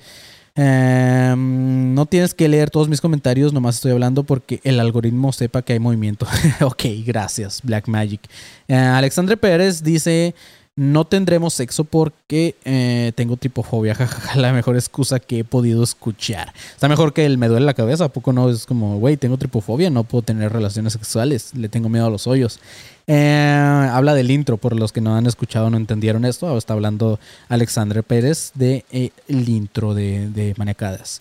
Em, 0.56 1.94
no 1.94 2.04
tienes 2.06 2.34
que 2.34 2.48
leer 2.48 2.70
todos 2.70 2.88
mis 2.88 3.00
comentarios, 3.00 3.52
nomás 3.52 3.76
estoy 3.76 3.92
hablando 3.92 4.24
porque 4.24 4.60
el 4.64 4.80
algoritmo 4.80 5.32
sepa 5.32 5.62
que 5.62 5.74
hay 5.74 5.78
movimiento. 5.78 6.26
ok, 6.60 6.82
gracias, 7.06 7.60
Black 7.62 7.86
Magic. 7.86 8.20
Eh, 8.66 8.74
Alexandre 8.74 9.36
Pérez 9.36 9.84
dice: 9.84 10.34
No 10.74 11.04
tendremos 11.04 11.52
sexo 11.52 11.84
porque 11.84 12.56
eh, 12.64 13.12
tengo 13.14 13.36
tripofobia. 13.36 13.94
la 14.36 14.54
mejor 14.54 14.76
excusa 14.76 15.20
que 15.20 15.40
he 15.40 15.44
podido 15.44 15.82
escuchar. 15.82 16.54
Está 16.70 16.88
mejor 16.88 17.12
que 17.12 17.26
el 17.26 17.36
me 17.36 17.48
duele 17.48 17.66
la 17.66 17.74
cabeza. 17.74 18.06
¿A 18.06 18.08
poco 18.08 18.32
no? 18.32 18.48
Es 18.48 18.64
como, 18.64 18.98
güey, 18.98 19.18
tengo 19.18 19.36
tripofobia, 19.36 19.90
no 19.90 20.04
puedo 20.04 20.22
tener 20.22 20.50
relaciones 20.50 20.94
sexuales. 20.94 21.54
Le 21.54 21.68
tengo 21.68 21.90
miedo 21.90 22.06
a 22.06 22.10
los 22.10 22.26
hoyos. 22.26 22.58
Eh, 23.06 23.90
habla 23.92 24.14
del 24.14 24.30
intro, 24.30 24.56
por 24.56 24.74
los 24.74 24.92
que 24.92 25.02
no 25.02 25.14
han 25.14 25.26
escuchado, 25.26 25.68
no 25.68 25.76
entendieron 25.76 26.24
esto. 26.24 26.56
Está 26.56 26.72
hablando 26.72 27.20
Alexandre 27.50 28.02
Pérez 28.02 28.52
del 28.54 28.82
de, 28.88 29.12
eh, 29.28 29.50
intro 29.50 29.92
de, 29.92 30.30
de 30.30 30.54
Maniacadas. 30.56 31.20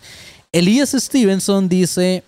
Elías 0.54 0.92
Stevenson 0.92 1.68
dice: 1.68 2.24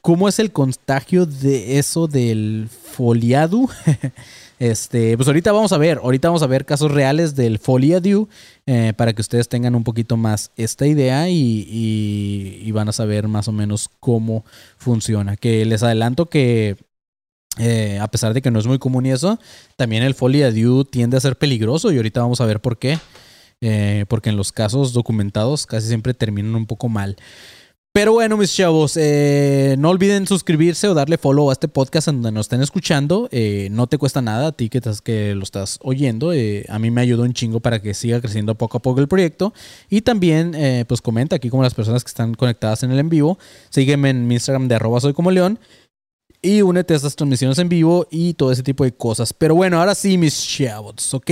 ¿Cómo 0.00 0.28
es 0.28 0.38
el 0.38 0.52
contagio 0.52 1.26
de 1.26 1.80
eso 1.80 2.06
del 2.06 2.68
foliado? 2.70 3.68
este, 4.60 5.16
pues 5.16 5.26
ahorita 5.26 5.52
vamos 5.52 5.72
a 5.72 5.78
ver, 5.78 6.00
ahorita 6.02 6.28
vamos 6.28 6.42
a 6.42 6.46
ver 6.46 6.66
casos 6.66 6.90
reales 6.90 7.34
del 7.34 7.58
foliadu 7.58 8.28
eh, 8.66 8.92
para 8.94 9.14
que 9.14 9.22
ustedes 9.22 9.48
tengan 9.48 9.74
un 9.74 9.84
poquito 9.84 10.18
más 10.18 10.50
esta 10.54 10.86
idea 10.86 11.30
y, 11.30 11.66
y, 12.62 12.70
van 12.70 12.90
a 12.90 12.92
saber 12.92 13.26
más 13.26 13.48
o 13.48 13.52
menos 13.52 13.88
cómo 14.00 14.44
funciona. 14.76 15.38
Que 15.38 15.64
les 15.64 15.82
adelanto 15.82 16.26
que 16.26 16.76
eh, 17.58 17.98
a 18.02 18.08
pesar 18.08 18.34
de 18.34 18.42
que 18.42 18.50
no 18.50 18.58
es 18.58 18.66
muy 18.66 18.78
común 18.78 19.06
y 19.06 19.12
eso, 19.12 19.38
también 19.76 20.02
el 20.02 20.14
folie 20.14 20.44
adieu 20.44 20.84
tiende 20.84 21.16
a 21.16 21.20
ser 21.20 21.36
peligroso 21.36 21.90
y 21.90 21.96
ahorita 21.96 22.20
vamos 22.20 22.42
a 22.42 22.46
ver 22.46 22.60
por 22.60 22.78
qué. 22.78 22.98
Eh, 23.62 24.04
porque 24.08 24.30
en 24.30 24.36
los 24.36 24.52
casos 24.52 24.92
documentados 24.92 25.66
casi 25.66 25.88
siempre 25.88 26.12
terminan 26.12 26.54
un 26.54 26.66
poco 26.66 26.90
mal. 26.90 27.16
Pero 27.92 28.12
bueno, 28.12 28.36
mis 28.36 28.54
chavos, 28.54 28.96
eh, 28.96 29.74
no 29.76 29.90
olviden 29.90 30.28
suscribirse 30.28 30.86
o 30.86 30.94
darle 30.94 31.18
follow 31.18 31.50
a 31.50 31.54
este 31.54 31.66
podcast 31.66 32.06
en 32.06 32.22
donde 32.22 32.30
nos 32.30 32.46
estén 32.46 32.62
escuchando. 32.62 33.28
Eh, 33.32 33.66
no 33.72 33.88
te 33.88 33.98
cuesta 33.98 34.22
nada 34.22 34.46
a 34.46 34.52
ti 34.52 34.68
que, 34.68 34.78
estás, 34.78 35.02
que 35.02 35.34
lo 35.34 35.42
estás 35.42 35.80
oyendo. 35.82 36.32
Eh, 36.32 36.64
a 36.68 36.78
mí 36.78 36.92
me 36.92 37.00
ayuda 37.00 37.24
un 37.24 37.32
chingo 37.32 37.58
para 37.58 37.82
que 37.82 37.92
siga 37.94 38.20
creciendo 38.20 38.54
poco 38.54 38.78
a 38.78 38.80
poco 38.80 39.00
el 39.00 39.08
proyecto. 39.08 39.52
Y 39.88 40.02
también, 40.02 40.56
pues 40.86 41.00
comenta 41.00 41.34
aquí 41.34 41.50
como 41.50 41.64
las 41.64 41.74
personas 41.74 42.04
que 42.04 42.10
están 42.10 42.34
conectadas 42.34 42.84
en 42.84 42.92
el 42.92 43.00
en 43.00 43.08
vivo. 43.08 43.38
Sígueme 43.70 44.10
en 44.10 44.28
mi 44.28 44.34
Instagram 44.34 44.68
de 44.68 44.76
arroba 44.76 45.00
soy 45.00 45.12
como 45.12 45.32
león 45.32 45.58
y 46.42 46.62
únete 46.62 46.94
a 46.94 46.96
estas 46.96 47.16
transmisiones 47.16 47.58
en 47.58 47.68
vivo 47.68 48.06
y 48.08 48.34
todo 48.34 48.52
ese 48.52 48.62
tipo 48.62 48.84
de 48.84 48.92
cosas. 48.92 49.32
Pero 49.32 49.56
bueno, 49.56 49.80
ahora 49.80 49.96
sí, 49.96 50.16
mis 50.16 50.46
chavos, 50.46 51.12
¿ok? 51.12 51.30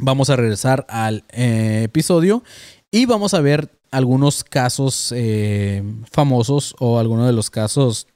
Vamos 0.00 0.28
a 0.28 0.34
regresar 0.34 0.84
al 0.88 1.22
episodio 1.30 2.42
y 2.90 3.06
vamos 3.06 3.32
a 3.32 3.40
ver 3.40 3.70
algunos 3.92 4.42
casos 4.42 5.12
eh, 5.14 5.84
famosos 6.10 6.74
o 6.80 6.98
algunos 6.98 7.26
de 7.26 7.32
los 7.32 7.50
casos 7.50 8.08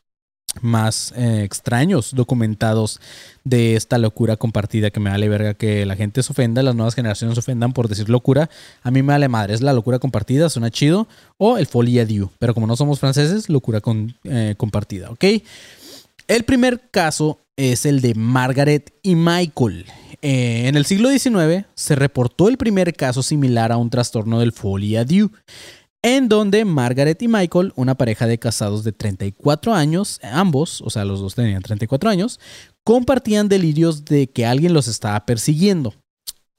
más 0.63 1.13
eh, 1.17 1.43
extraños 1.45 2.15
documentados 2.15 2.99
de 3.45 3.77
esta 3.77 3.99
locura 3.99 4.37
compartida 4.37 4.91
que 4.91 5.01
me 5.01 5.11
vale 5.11 5.29
verga 5.29 5.53
que 5.53 5.85
la 5.85 5.97
gente 5.97 6.23
se 6.23 6.33
ofenda, 6.33 6.63
las 6.63 6.75
nuevas 6.75 6.95
generaciones 6.95 7.35
se 7.35 7.41
ofendan 7.41 7.73
por 7.73 7.89
decir 7.89 8.09
locura. 8.09 8.49
A 8.83 8.91
mí 8.91 9.03
me 9.03 9.13
vale 9.13 9.29
madre, 9.29 9.55
es 9.55 9.61
la 9.61 9.75
locura 9.75 9.99
compartida, 9.99 10.49
suena 10.49 10.71
chido, 10.71 11.07
o 11.37 11.59
el 11.59 11.67
folie 11.67 12.07
dieu, 12.07 12.31
pero 12.39 12.55
como 12.55 12.67
no 12.67 12.75
somos 12.75 12.99
franceses, 12.99 13.49
locura 13.49 13.81
con, 13.81 14.17
eh, 14.25 14.55
compartida, 14.57 15.11
¿ok? 15.11 15.25
El 16.27 16.45
primer 16.45 16.89
caso 16.91 17.39
es 17.57 17.87
el 17.87 18.01
de 18.01 18.15
Margaret 18.15 18.93
y 19.03 19.15
Michael. 19.15 19.87
Eh, 20.23 20.69
en 20.69 20.77
el 20.77 20.85
siglo 20.87 21.11
XIX 21.11 21.67
se 21.75 21.95
reportó 21.95 22.49
el 22.49 22.57
primer 22.57 22.95
caso 22.95 23.23
similar 23.23 23.73
a 23.73 23.77
un 23.77 23.91
trastorno 23.91 24.41
del 24.41 24.53
folie 24.53 25.05
dieu, 25.05 25.31
en 26.03 26.29
donde 26.29 26.65
Margaret 26.65 27.21
y 27.23 27.29
Michael, 27.29 27.73
una 27.75 27.97
pareja 27.97 28.27
de 28.27 28.39
casados 28.39 28.85
de 28.85 28.93
34 28.93 29.75
años, 29.75 30.21
ambos, 30.23 30.81
o 30.83 30.91
sea, 30.91 31.05
los 31.05 31.21
dos 31.21 31.35
tenían 31.35 31.63
34 31.63 32.09
años, 32.09 32.39
compartían 32.85 33.49
delirios 33.49 34.05
de 34.05 34.29
que 34.29 34.47
alguien 34.47 34.73
los 34.73 34.89
estaba 34.89 35.27
persiguiendo. 35.27 35.95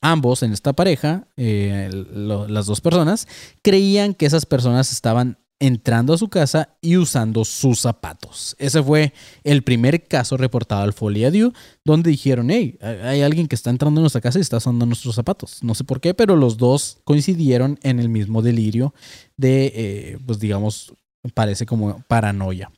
Ambos 0.01 0.43
en 0.43 0.53
esta 0.53 0.73
pareja, 0.73 1.27
eh, 1.37 1.89
las 1.91 2.65
dos 2.67 2.81
personas, 2.81 3.27
creían 3.63 4.13
que 4.13 4.25
esas 4.25 4.45
personas 4.45 4.91
estaban 4.91 5.37
entrando 5.59 6.13
a 6.13 6.17
su 6.17 6.29
casa 6.29 6.69
y 6.81 6.97
usando 6.97 7.43
sus 7.45 7.79
zapatos. 7.79 8.55
Ese 8.59 8.81
fue 8.83 9.13
el 9.43 9.63
primer 9.63 10.07
caso 10.07 10.37
reportado 10.37 10.83
al 10.83 10.93
Folia 10.93 11.31
Dieu, 11.31 11.53
donde 11.83 12.11
dijeron, 12.11 12.49
hey, 12.49 12.77
hay 12.81 13.21
alguien 13.21 13.47
que 13.47 13.55
está 13.55 13.69
entrando 13.69 13.99
a 13.99 14.03
nuestra 14.03 14.21
casa 14.21 14.37
y 14.37 14.41
está 14.41 14.57
usando 14.57 14.85
nuestros 14.85 15.15
zapatos. 15.15 15.63
No 15.63 15.73
sé 15.75 15.83
por 15.83 15.99
qué, 15.99 16.13
pero 16.13 16.35
los 16.35 16.57
dos 16.57 16.99
coincidieron 17.03 17.79
en 17.81 17.99
el 17.99 18.09
mismo 18.09 18.41
delirio 18.41 18.93
de, 19.35 19.71
eh, 19.75 20.17
pues 20.25 20.39
digamos, 20.39 20.93
parece 21.33 21.65
como 21.65 22.03
paranoia. 22.07 22.71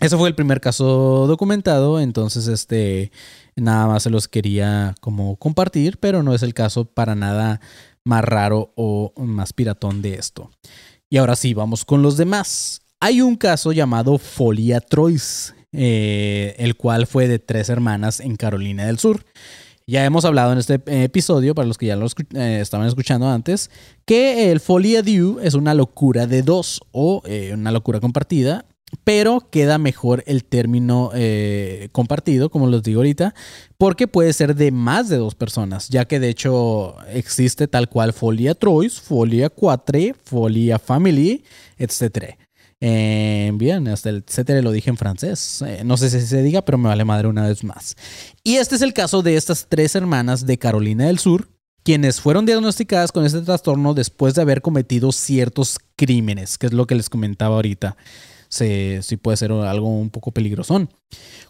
Ese 0.00 0.16
fue 0.16 0.28
el 0.28 0.34
primer 0.34 0.60
caso 0.60 1.26
documentado, 1.26 2.00
entonces 2.00 2.48
este 2.48 3.12
nada 3.56 3.86
más 3.86 4.02
se 4.02 4.10
los 4.10 4.28
quería 4.28 4.94
como 5.00 5.36
compartir, 5.36 5.98
pero 5.98 6.22
no 6.22 6.34
es 6.34 6.42
el 6.42 6.52
caso 6.52 6.84
para 6.84 7.14
nada 7.14 7.60
más 8.04 8.24
raro 8.24 8.72
o 8.76 9.12
más 9.16 9.52
piratón 9.52 10.02
de 10.02 10.14
esto. 10.14 10.50
Y 11.14 11.16
ahora 11.16 11.36
sí, 11.36 11.54
vamos 11.54 11.84
con 11.84 12.02
los 12.02 12.16
demás. 12.16 12.82
Hay 12.98 13.20
un 13.20 13.36
caso 13.36 13.70
llamado 13.70 14.18
Folia 14.18 14.80
Trois, 14.80 15.54
eh, 15.70 16.56
el 16.58 16.74
cual 16.74 17.06
fue 17.06 17.28
de 17.28 17.38
tres 17.38 17.68
hermanas 17.68 18.18
en 18.18 18.34
Carolina 18.34 18.86
del 18.86 18.98
Sur. 18.98 19.24
Ya 19.86 20.04
hemos 20.04 20.24
hablado 20.24 20.50
en 20.50 20.58
este 20.58 20.82
episodio, 21.04 21.54
para 21.54 21.68
los 21.68 21.78
que 21.78 21.86
ya 21.86 21.94
lo 21.94 22.06
eh, 22.06 22.58
estaban 22.60 22.88
escuchando 22.88 23.28
antes, 23.28 23.70
que 24.04 24.50
el 24.50 24.58
Folia 24.58 25.02
Dieu 25.02 25.38
es 25.40 25.54
una 25.54 25.72
locura 25.72 26.26
de 26.26 26.42
dos 26.42 26.80
o 26.90 27.22
eh, 27.26 27.52
una 27.54 27.70
locura 27.70 28.00
compartida, 28.00 28.64
pero 29.02 29.48
queda 29.50 29.78
mejor 29.78 30.22
el 30.26 30.44
término 30.44 31.10
eh, 31.14 31.88
compartido, 31.92 32.50
como 32.50 32.68
les 32.68 32.82
digo 32.82 33.00
ahorita, 33.00 33.34
porque 33.78 34.06
puede 34.06 34.32
ser 34.32 34.54
de 34.54 34.70
más 34.70 35.08
de 35.08 35.16
dos 35.16 35.34
personas, 35.34 35.88
ya 35.88 36.04
que 36.04 36.20
de 36.20 36.28
hecho 36.28 36.96
existe 37.08 37.66
tal 37.66 37.88
cual 37.88 38.12
Folia 38.12 38.54
Trois, 38.54 39.00
Folia 39.00 39.50
Quatre, 39.50 40.14
Folia 40.24 40.78
Family, 40.78 41.44
etc. 41.78 42.36
Eh, 42.80 43.50
bien, 43.54 43.88
hasta 43.88 44.10
el 44.10 44.24
etcétera 44.26 44.62
lo 44.62 44.70
dije 44.70 44.90
en 44.90 44.96
francés. 44.96 45.62
Eh, 45.66 45.82
no 45.84 45.96
sé 45.96 46.10
si 46.10 46.20
se 46.20 46.42
diga, 46.42 46.62
pero 46.62 46.78
me 46.78 46.88
vale 46.88 47.04
madre 47.04 47.28
una 47.28 47.48
vez 47.48 47.64
más. 47.64 47.96
Y 48.42 48.56
este 48.56 48.76
es 48.76 48.82
el 48.82 48.92
caso 48.92 49.22
de 49.22 49.36
estas 49.36 49.66
tres 49.68 49.94
hermanas 49.94 50.46
de 50.46 50.58
Carolina 50.58 51.06
del 51.06 51.18
Sur, 51.18 51.48
quienes 51.82 52.20
fueron 52.20 52.46
diagnosticadas 52.46 53.12
con 53.12 53.24
este 53.24 53.40
trastorno 53.40 53.94
después 53.94 54.34
de 54.34 54.42
haber 54.42 54.62
cometido 54.62 55.12
ciertos 55.12 55.78
crímenes, 55.96 56.58
que 56.58 56.66
es 56.66 56.72
lo 56.72 56.86
que 56.86 56.94
les 56.94 57.10
comentaba 57.10 57.56
ahorita 57.56 57.96
sí 58.54 59.16
puede 59.16 59.36
ser 59.36 59.52
algo 59.52 59.88
un 59.88 60.10
poco 60.10 60.32
peligrosón. 60.32 60.90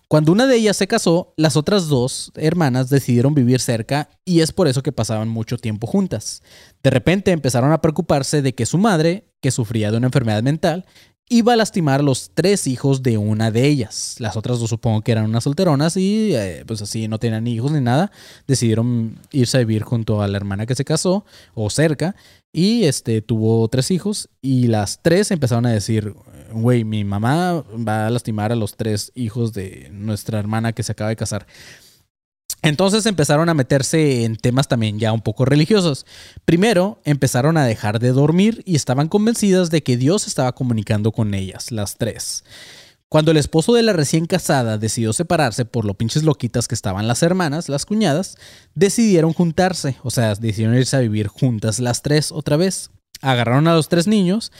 Cuando 0.09 0.33
una 0.33 0.47
de 0.47 0.57
ellas 0.57 0.77
se 0.77 0.87
casó, 0.87 1.33
las 1.37 1.57
otras 1.57 1.89
dos 1.89 2.31
hermanas 2.37 2.89
decidieron 2.91 3.35
vivir 3.35 3.61
cerca 3.61 4.11
y 4.25 4.41
es 4.41 4.53
por 4.53 4.69
eso 4.69 4.83
que 4.83 4.93
pasaban 4.93 5.29
mucho 5.29 5.57
tiempo 5.57 5.87
juntas. 5.87 6.43
De 6.83 6.91
repente 6.91 7.33
empezaron 7.33 7.73
a 7.73 7.81
preocuparse 7.81 8.43
de 8.43 8.55
que 8.55 8.67
su 8.67 8.79
madre, 8.79 9.33
que 9.41 9.51
sufría 9.51 9.91
de 9.91 9.97
una 9.97 10.07
enfermedad 10.07 10.43
mental, 10.43 10.85
iba 11.29 11.55
a 11.55 11.57
lastimar 11.57 12.01
a 12.01 12.03
los 12.03 12.31
tres 12.35 12.67
hijos 12.67 13.03
de 13.03 13.19
una 13.19 13.51
de 13.51 13.67
ellas. 13.67 14.17
Las 14.19 14.37
otras 14.37 14.59
dos 14.59 14.71
supongo 14.71 15.03
que 15.03 15.13
eran 15.13 15.25
unas 15.25 15.45
solteronas 15.45 15.97
y 15.97 16.35
eh, 16.35 16.65
pues 16.67 16.83
así 16.83 17.09
no 17.09 17.19
tenían 17.19 17.47
hijos 17.47 17.73
ni 17.73 17.81
nada. 17.81 18.11
Decidieron 18.47 19.19
irse 19.33 19.57
a 19.57 19.61
vivir 19.61 19.83
junto 19.83 20.23
a 20.23 20.29
la 20.29 20.37
hermana 20.37 20.67
que 20.67 20.75
se 20.75 20.85
casó 20.85 21.25
o 21.55 21.71
cerca 21.71 22.15
y 22.53 22.85
este 22.85 23.23
tuvo 23.23 23.67
tres 23.69 23.91
hijos 23.91 24.29
y 24.41 24.69
las 24.69 25.03
tres 25.03 25.31
empezaron 25.31 25.67
a 25.67 25.73
decir, 25.73 26.15
güey, 26.53 26.85
mi 26.85 27.05
mamá 27.05 27.65
va 27.77 28.07
a 28.07 28.11
lastimar 28.11 28.53
a 28.53 28.57
los 28.57 28.77
tres 28.77 29.11
hijos 29.15 29.53
de 29.53 29.89
nuestra 29.93 30.39
hermana 30.39 30.73
que 30.73 30.83
se 30.83 30.93
acaba 30.93 31.11
de 31.11 31.17
casar. 31.17 31.47
Entonces 32.65 33.05
empezaron 33.05 33.51
a 33.51 33.55
meterse 33.55 34.25
en 34.25 34.37
temas 34.37 34.69
también 34.69 34.99
ya 34.99 35.13
un 35.13 35.21
poco 35.21 35.45
religiosos. 35.45 36.07
Primero 36.47 36.99
empezaron 37.05 37.59
a 37.59 37.67
dejar 37.67 37.99
de 37.99 38.13
dormir 38.13 38.63
y 38.65 38.75
estaban 38.75 39.09
convencidas 39.09 39.69
de 39.69 39.83
que 39.83 39.99
Dios 39.99 40.27
estaba 40.27 40.53
comunicando 40.53 41.13
con 41.13 41.35
ellas, 41.35 41.71
las 41.71 41.99
tres. 41.99 42.43
Cuando 43.11 43.33
el 43.33 43.37
esposo 43.37 43.75
de 43.75 43.83
la 43.83 43.93
recién 43.93 44.25
casada 44.25 44.79
decidió 44.79 45.13
separarse 45.13 45.67
por 45.67 45.85
lo 45.85 45.93
pinches 45.93 46.23
loquitas 46.23 46.67
que 46.67 46.75
estaban 46.75 47.07
las 47.07 47.23
hermanas, 47.23 47.69
las 47.69 47.85
cuñadas, 47.85 48.37
decidieron 48.75 49.35
juntarse, 49.35 49.99
o 50.03 50.11
sea, 50.11 50.35
decidieron 50.35 50.75
irse 50.75 50.97
a 50.97 51.01
vivir 51.01 51.27
juntas 51.27 51.81
las 51.81 52.01
tres 52.01 52.33
otra 52.33 52.57
vez. 52.57 52.91
Agarraron 53.21 53.69
a 53.69 53.75
los 53.75 53.91
tres 53.91 54.07
niños 54.07 54.53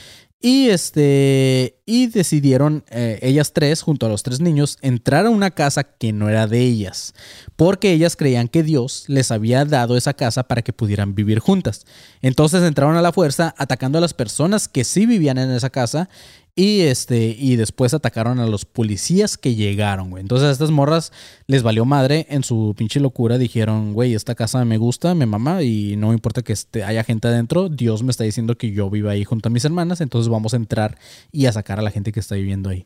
y 0.45 0.69
este. 0.69 1.79
Y 1.87 2.05
decidieron 2.05 2.83
eh, 2.91 3.17
ellas 3.23 3.51
tres, 3.51 3.81
junto 3.81 4.05
a 4.05 4.09
los 4.09 4.21
tres 4.21 4.41
niños, 4.41 4.77
entrar 4.81 5.25
a 5.25 5.31
una 5.31 5.49
casa 5.49 5.83
que 5.83 6.13
no 6.13 6.29
era 6.29 6.45
de 6.45 6.59
ellas. 6.59 7.15
Porque 7.55 7.91
ellas 7.91 8.15
creían 8.15 8.47
que 8.47 8.61
Dios 8.61 9.05
les 9.07 9.31
había 9.31 9.65
dado 9.65 9.97
esa 9.97 10.13
casa 10.13 10.43
para 10.43 10.61
que 10.61 10.71
pudieran 10.71 11.15
vivir 11.15 11.39
juntas. 11.39 11.87
Entonces 12.21 12.61
entraron 12.61 12.95
a 12.95 13.01
la 13.01 13.11
fuerza, 13.11 13.55
atacando 13.57 13.97
a 13.97 14.01
las 14.01 14.13
personas 14.13 14.67
que 14.67 14.83
sí 14.83 15.07
vivían 15.07 15.39
en 15.39 15.49
esa 15.49 15.71
casa 15.71 16.09
y, 16.57 16.81
este, 16.81 17.35
y 17.37 17.57
después 17.57 17.93
atacaron 17.93 18.39
a 18.39 18.47
los 18.47 18.63
policías 18.63 19.37
que 19.37 19.55
llegaron, 19.55 20.09
güey. 20.09 20.21
Entonces 20.21 20.47
a 20.47 20.51
estas 20.51 20.71
morras 20.71 21.11
les 21.47 21.63
valió 21.63 21.83
madre 21.83 22.27
en 22.29 22.43
su 22.43 22.73
pinche 22.77 23.01
locura. 23.01 23.37
Dijeron, 23.37 23.91
güey, 23.91 24.13
esta 24.13 24.35
casa 24.35 24.63
me 24.63 24.77
gusta, 24.77 25.13
me 25.15 25.25
mama 25.25 25.63
y 25.63 25.97
no 25.97 26.13
importa 26.13 26.43
que 26.43 26.53
este, 26.53 26.85
haya 26.85 27.03
gente 27.03 27.27
adentro. 27.27 27.67
Dios 27.67 28.03
me 28.03 28.11
está 28.11 28.23
diciendo 28.23 28.57
que 28.57 28.71
yo 28.71 28.89
viva 28.89 29.11
ahí 29.11 29.25
junto 29.25 29.49
a 29.49 29.51
mis 29.51 29.65
hermanas. 29.65 29.99
Entonces 29.99 30.29
vamos 30.29 30.53
a 30.53 30.57
entrar 30.57 30.97
y 31.29 31.47
a 31.47 31.51
sacar 31.51 31.79
a 31.79 31.81
la 31.81 31.91
gente 31.91 32.13
que 32.13 32.21
está 32.21 32.35
viviendo 32.35 32.69
ahí. 32.69 32.85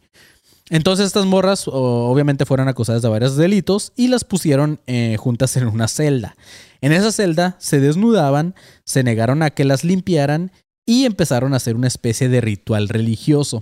Entonces 0.71 1.05
estas 1.05 1.27
morras 1.27 1.65
obviamente 1.67 2.45
fueron 2.45 2.69
acusadas 2.69 3.03
de 3.03 3.09
varios 3.09 3.35
delitos 3.35 3.91
y 3.95 4.07
las 4.07 4.23
pusieron 4.23 4.79
eh, 4.87 5.15
juntas 5.19 5.57
en 5.57 5.67
una 5.67 5.87
celda. 5.87 6.35
En 6.81 6.91
esa 6.91 7.11
celda 7.11 7.55
se 7.59 7.79
desnudaban, 7.79 8.55
se 8.83 9.03
negaron 9.03 9.43
a 9.43 9.51
que 9.51 9.65
las 9.65 9.83
limpiaran 9.83 10.51
y 10.89 11.05
empezaron 11.05 11.53
a 11.53 11.57
hacer 11.57 11.75
una 11.75 11.85
especie 11.85 12.29
de 12.29 12.41
ritual 12.41 12.89
religioso. 12.89 13.61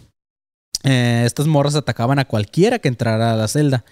Eh, 0.85 1.23
estas 1.25 1.45
morras 1.45 1.75
atacaban 1.75 2.19
a 2.19 2.25
cualquiera 2.25 2.79
que 2.79 2.87
entrara 2.87 3.33
a 3.33 3.35
la 3.35 3.49
celda. 3.49 3.83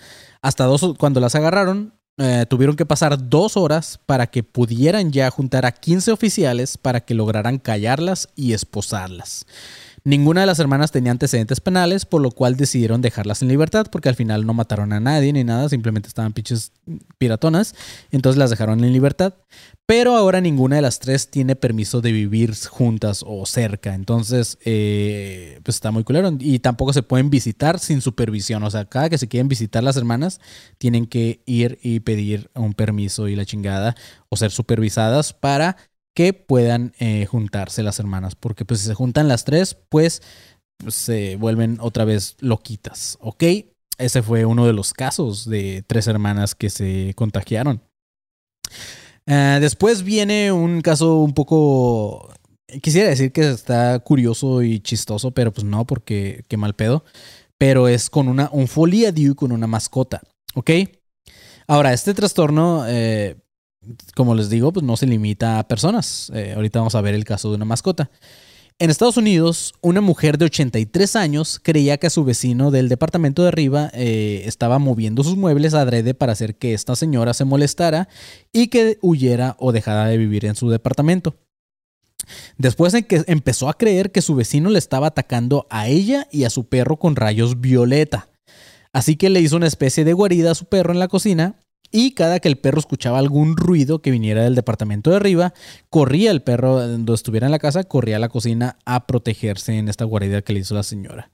Hasta 0.42 0.64
dos, 0.64 0.94
cuando 0.98 1.20
las 1.20 1.36
agarraron, 1.36 1.94
eh, 2.18 2.46
tuvieron 2.50 2.78
que 2.78 2.86
pasar 2.86 3.28
dos 3.28 3.58
horas 3.58 4.00
para 4.06 4.28
que 4.28 4.44
pudieran 4.44 5.12
ya 5.12 5.30
juntar 5.32 5.66
a 5.66 5.74
15 5.74 6.14
oficiales 6.14 6.78
para 6.78 7.02
que 7.02 7.14
lograran 7.14 7.60
callarlas 7.60 8.30
y 8.38 8.54
esposarlas. 8.54 9.46
Ninguna 10.08 10.42
de 10.42 10.46
las 10.46 10.60
hermanas 10.60 10.92
tenía 10.92 11.12
antecedentes 11.12 11.60
penales, 11.60 12.06
por 12.06 12.22
lo 12.22 12.30
cual 12.30 12.58
decidieron 12.58 13.02
dejarlas 13.02 13.42
en 13.42 13.48
libertad, 13.48 13.88
porque 13.92 14.08
al 14.08 14.14
final 14.14 14.46
no 14.46 14.54
mataron 14.54 14.94
a 14.94 15.00
nadie 15.00 15.34
ni 15.34 15.44
nada, 15.44 15.68
simplemente 15.68 16.08
estaban 16.08 16.32
pinches 16.32 16.74
piratonas, 17.18 17.74
entonces 18.12 18.38
las 18.38 18.52
dejaron 18.52 18.84
en 18.84 18.94
libertad. 18.94 19.34
Pero 19.88 20.16
ahora 20.16 20.42
ninguna 20.42 20.76
de 20.76 20.84
las 20.84 21.00
tres 21.00 21.32
tiene 21.32 21.56
permiso 21.56 22.02
de 22.02 22.12
vivir 22.12 22.54
juntas 22.70 23.24
o 23.26 23.48
cerca, 23.48 23.96
entonces 23.96 24.60
eh, 24.64 25.60
pues 25.64 25.78
está 25.78 25.90
muy 25.90 26.04
culero. 26.04 26.32
Y 26.40 26.60
tampoco 26.60 26.94
se 26.94 27.02
pueden 27.02 27.32
visitar 27.32 27.80
sin 27.80 28.02
supervisión, 28.02 28.62
o 28.62 28.70
sea, 28.70 28.86
cada 28.86 29.10
que 29.10 29.18
se 29.18 29.28
quieren 29.28 29.48
visitar 29.48 29.84
las 29.84 29.98
hermanas, 29.98 30.40
tienen 30.78 31.08
que 31.08 31.42
ir 31.48 31.80
y 31.82 32.02
pedir 32.02 32.52
un 32.54 32.76
permiso 32.76 33.28
y 33.28 33.36
la 33.36 33.46
chingada, 33.46 33.96
o 34.30 34.38
ser 34.38 34.52
supervisadas 34.52 35.34
para 35.34 35.78
que 36.16 36.34
puedan 36.34 36.94
eh, 36.98 37.28
juntarse 37.28 37.84
las 37.84 38.00
hermanas. 38.00 38.36
Porque 38.36 38.66
pues 38.66 38.80
si 38.80 38.88
se 38.88 38.96
juntan 38.96 39.28
las 39.28 39.44
tres, 39.44 39.78
pues, 39.90 40.24
se 40.88 41.36
vuelven 41.36 41.78
otra 41.82 42.06
vez 42.06 42.36
loquitas. 42.40 43.18
¿Ok? 43.22 43.44
Ese 43.98 44.24
fue 44.24 44.46
uno 44.46 44.66
de 44.66 44.74
los 44.74 44.94
casos 44.94 45.48
de 45.48 45.84
tres 45.86 46.08
hermanas 46.08 46.56
que 46.56 46.70
se 46.70 47.14
contagiaron. 47.16 47.82
Eh, 49.28 49.58
después 49.62 50.04
viene 50.04 50.52
un 50.52 50.82
caso 50.82 51.18
un 51.18 51.34
poco... 51.34 52.34
Quisiera 52.82 53.10
decir 53.10 53.32
que 53.32 53.52
está 53.52 54.00
curioso 54.00 54.64
y 54.64 54.80
chistoso, 54.80 55.32
pero 55.32 55.54
pues 55.54 55.66
no, 55.66 55.86
porque 55.86 56.44
qué 56.48 56.58
mal 56.58 56.74
pedo. 56.74 57.04
Pero 57.58 57.88
es 57.88 58.10
con 58.10 58.28
una, 58.28 58.50
un 58.52 58.68
folia 58.68 59.14
con 59.36 59.52
una 59.52 59.68
mascota. 59.68 60.22
¿Ok? 60.56 60.72
Ahora, 61.68 61.94
este 61.94 62.14
trastorno 62.14 62.86
eh, 62.88 63.38
como 64.16 64.36
les 64.36 64.50
digo, 64.50 64.72
pues 64.74 64.86
no 64.86 64.98
se 64.98 65.08
limita 65.08 65.60
a 65.60 65.68
personas. 65.68 66.32
Eh, 66.34 66.54
ahorita 66.56 66.80
vamos 66.80 66.96
a 66.96 67.02
ver 67.02 67.16
el 67.16 67.26
caso 67.26 67.50
de 67.50 67.56
una 67.56 67.66
mascota. 67.66 68.10
En 68.78 68.90
Estados 68.90 69.16
Unidos, 69.16 69.74
una 69.82 70.02
mujer 70.02 70.38
de 70.38 70.46
83 70.46 71.16
años 71.16 71.62
creía 71.64 71.98
que 71.98 72.10
su 72.10 72.26
vecino 72.26 72.72
del 72.72 72.90
departamento 72.90 73.42
de 73.42 73.48
arriba 73.48 73.90
eh, 73.94 74.44
estaba 74.46 74.80
moviendo 74.80 75.24
sus 75.24 75.38
muebles 75.38 75.74
adrede 75.74 76.14
para 76.14 76.34
hacer 76.34 76.58
que 76.58 76.74
esta 76.74 76.98
señora 76.98 77.34
se 77.34 77.46
molestara 77.46 78.10
y 78.52 78.68
que 78.68 78.98
huyera 79.02 79.56
o 79.60 79.72
dejara 79.72 80.08
de 80.08 80.18
vivir 80.18 80.46
en 80.46 80.56
su 80.56 80.70
departamento. 80.70 81.36
Después 82.58 82.94
en 82.96 83.06
que 83.06 83.24
empezó 83.28 83.70
a 83.70 83.78
creer 83.78 84.12
que 84.12 84.22
su 84.22 84.36
vecino 84.36 84.70
le 84.70 84.80
estaba 84.80 85.08
atacando 85.08 85.68
a 85.70 85.88
ella 85.88 86.28
y 86.30 86.44
a 86.44 86.50
su 86.50 86.68
perro 86.68 86.98
con 86.98 87.16
rayos 87.16 87.62
violeta. 87.62 88.30
Así 88.92 89.16
que 89.16 89.30
le 89.30 89.40
hizo 89.40 89.56
una 89.56 89.68
especie 89.68 90.04
de 90.04 90.14
guarida 90.14 90.52
a 90.52 90.56
su 90.56 90.66
perro 90.66 90.92
en 90.92 91.00
la 91.00 91.08
cocina 91.08 91.65
y 91.92 92.12
cada 92.12 92.40
que 92.40 92.48
el 92.48 92.58
perro 92.58 92.80
escuchaba 92.80 93.20
algún 93.20 93.58
ruido 93.58 94.02
que 94.02 94.12
viniera 94.12 94.44
del 94.44 94.56
departamento 94.56 95.10
de 95.10 95.18
arriba, 95.18 95.54
corría 95.90 96.32
el 96.32 96.42
perro 96.42 96.88
donde 96.88 97.14
estuviera 97.14 97.48
en 97.48 97.52
la 97.52 97.60
casa, 97.60 97.84
corría 97.84 98.18
a 98.18 98.20
la 98.20 98.30
cocina 98.30 98.78
a 98.86 99.08
protegerse 99.08 99.78
en 99.78 99.90
esta 99.90 100.06
guarida 100.06 100.42
que 100.42 100.54
le 100.54 100.60
hizo 100.60 100.76
la 100.76 100.84
señora. 100.84 101.32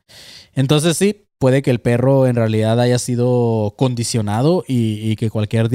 Entonces 0.54 0.98
sí, 0.98 1.28
puede 1.40 1.64
que 1.64 1.72
el 1.72 1.80
perro 1.80 2.28
en 2.28 2.36
realidad 2.36 2.80
haya 2.80 3.00
sido 3.00 3.74
condicionado 3.78 4.64
y, 4.68 5.16
que 5.16 5.32
cualquier 5.32 5.70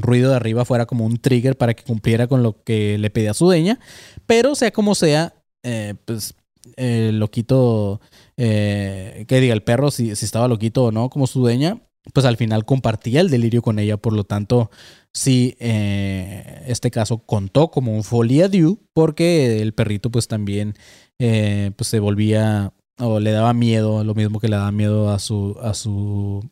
ruido 0.00 0.30
de 0.30 0.36
arriba 0.36 0.64
fuera 0.64 0.86
como 0.86 1.04
un 1.04 1.18
trigger 1.18 1.58
para 1.58 1.74
que 1.74 1.84
cumpliera 1.84 2.26
con 2.26 2.42
lo 2.42 2.62
que 2.62 2.96
le 2.98 3.10
pedía 3.10 3.34
su 3.34 3.44
dueña. 3.44 3.78
Pero 4.26 4.54
sea 4.54 4.70
como 4.70 4.94
sea, 4.94 5.34
eh, 5.62 5.94
pues 6.06 6.34
loquito, 6.76 8.00
eh, 8.38 9.26
que 9.28 9.40
diga 9.40 9.52
el 9.52 9.62
perro 9.62 9.90
si, 9.90 10.16
si 10.16 10.24
estaba 10.24 10.48
loquito 10.48 10.84
o 10.84 10.92
no 10.92 11.10
como 11.10 11.26
su 11.26 11.40
dueña, 11.40 11.82
pues 12.12 12.26
al 12.26 12.36
final 12.36 12.64
compartía 12.64 13.20
el 13.20 13.30
delirio 13.30 13.62
con 13.62 13.78
ella, 13.78 13.96
por 13.96 14.12
lo 14.12 14.24
tanto, 14.24 14.70
sí, 15.12 15.56
eh, 15.60 16.62
este 16.66 16.90
caso 16.90 17.18
contó 17.18 17.70
como 17.70 17.94
un 17.94 18.04
folia 18.04 18.48
due, 18.48 18.78
porque 18.92 19.60
el 19.60 19.74
perrito 19.74 20.10
pues 20.10 20.28
también 20.28 20.74
eh, 21.18 21.72
pues 21.76 21.88
se 21.88 22.00
volvía 22.00 22.72
o 22.98 23.20
le 23.20 23.30
daba 23.32 23.52
miedo, 23.54 24.04
lo 24.04 24.14
mismo 24.14 24.40
que 24.40 24.48
le 24.48 24.56
daba 24.56 24.72
miedo 24.72 25.10
a 25.10 25.18
su, 25.18 25.56
a 25.62 25.74
su, 25.74 26.48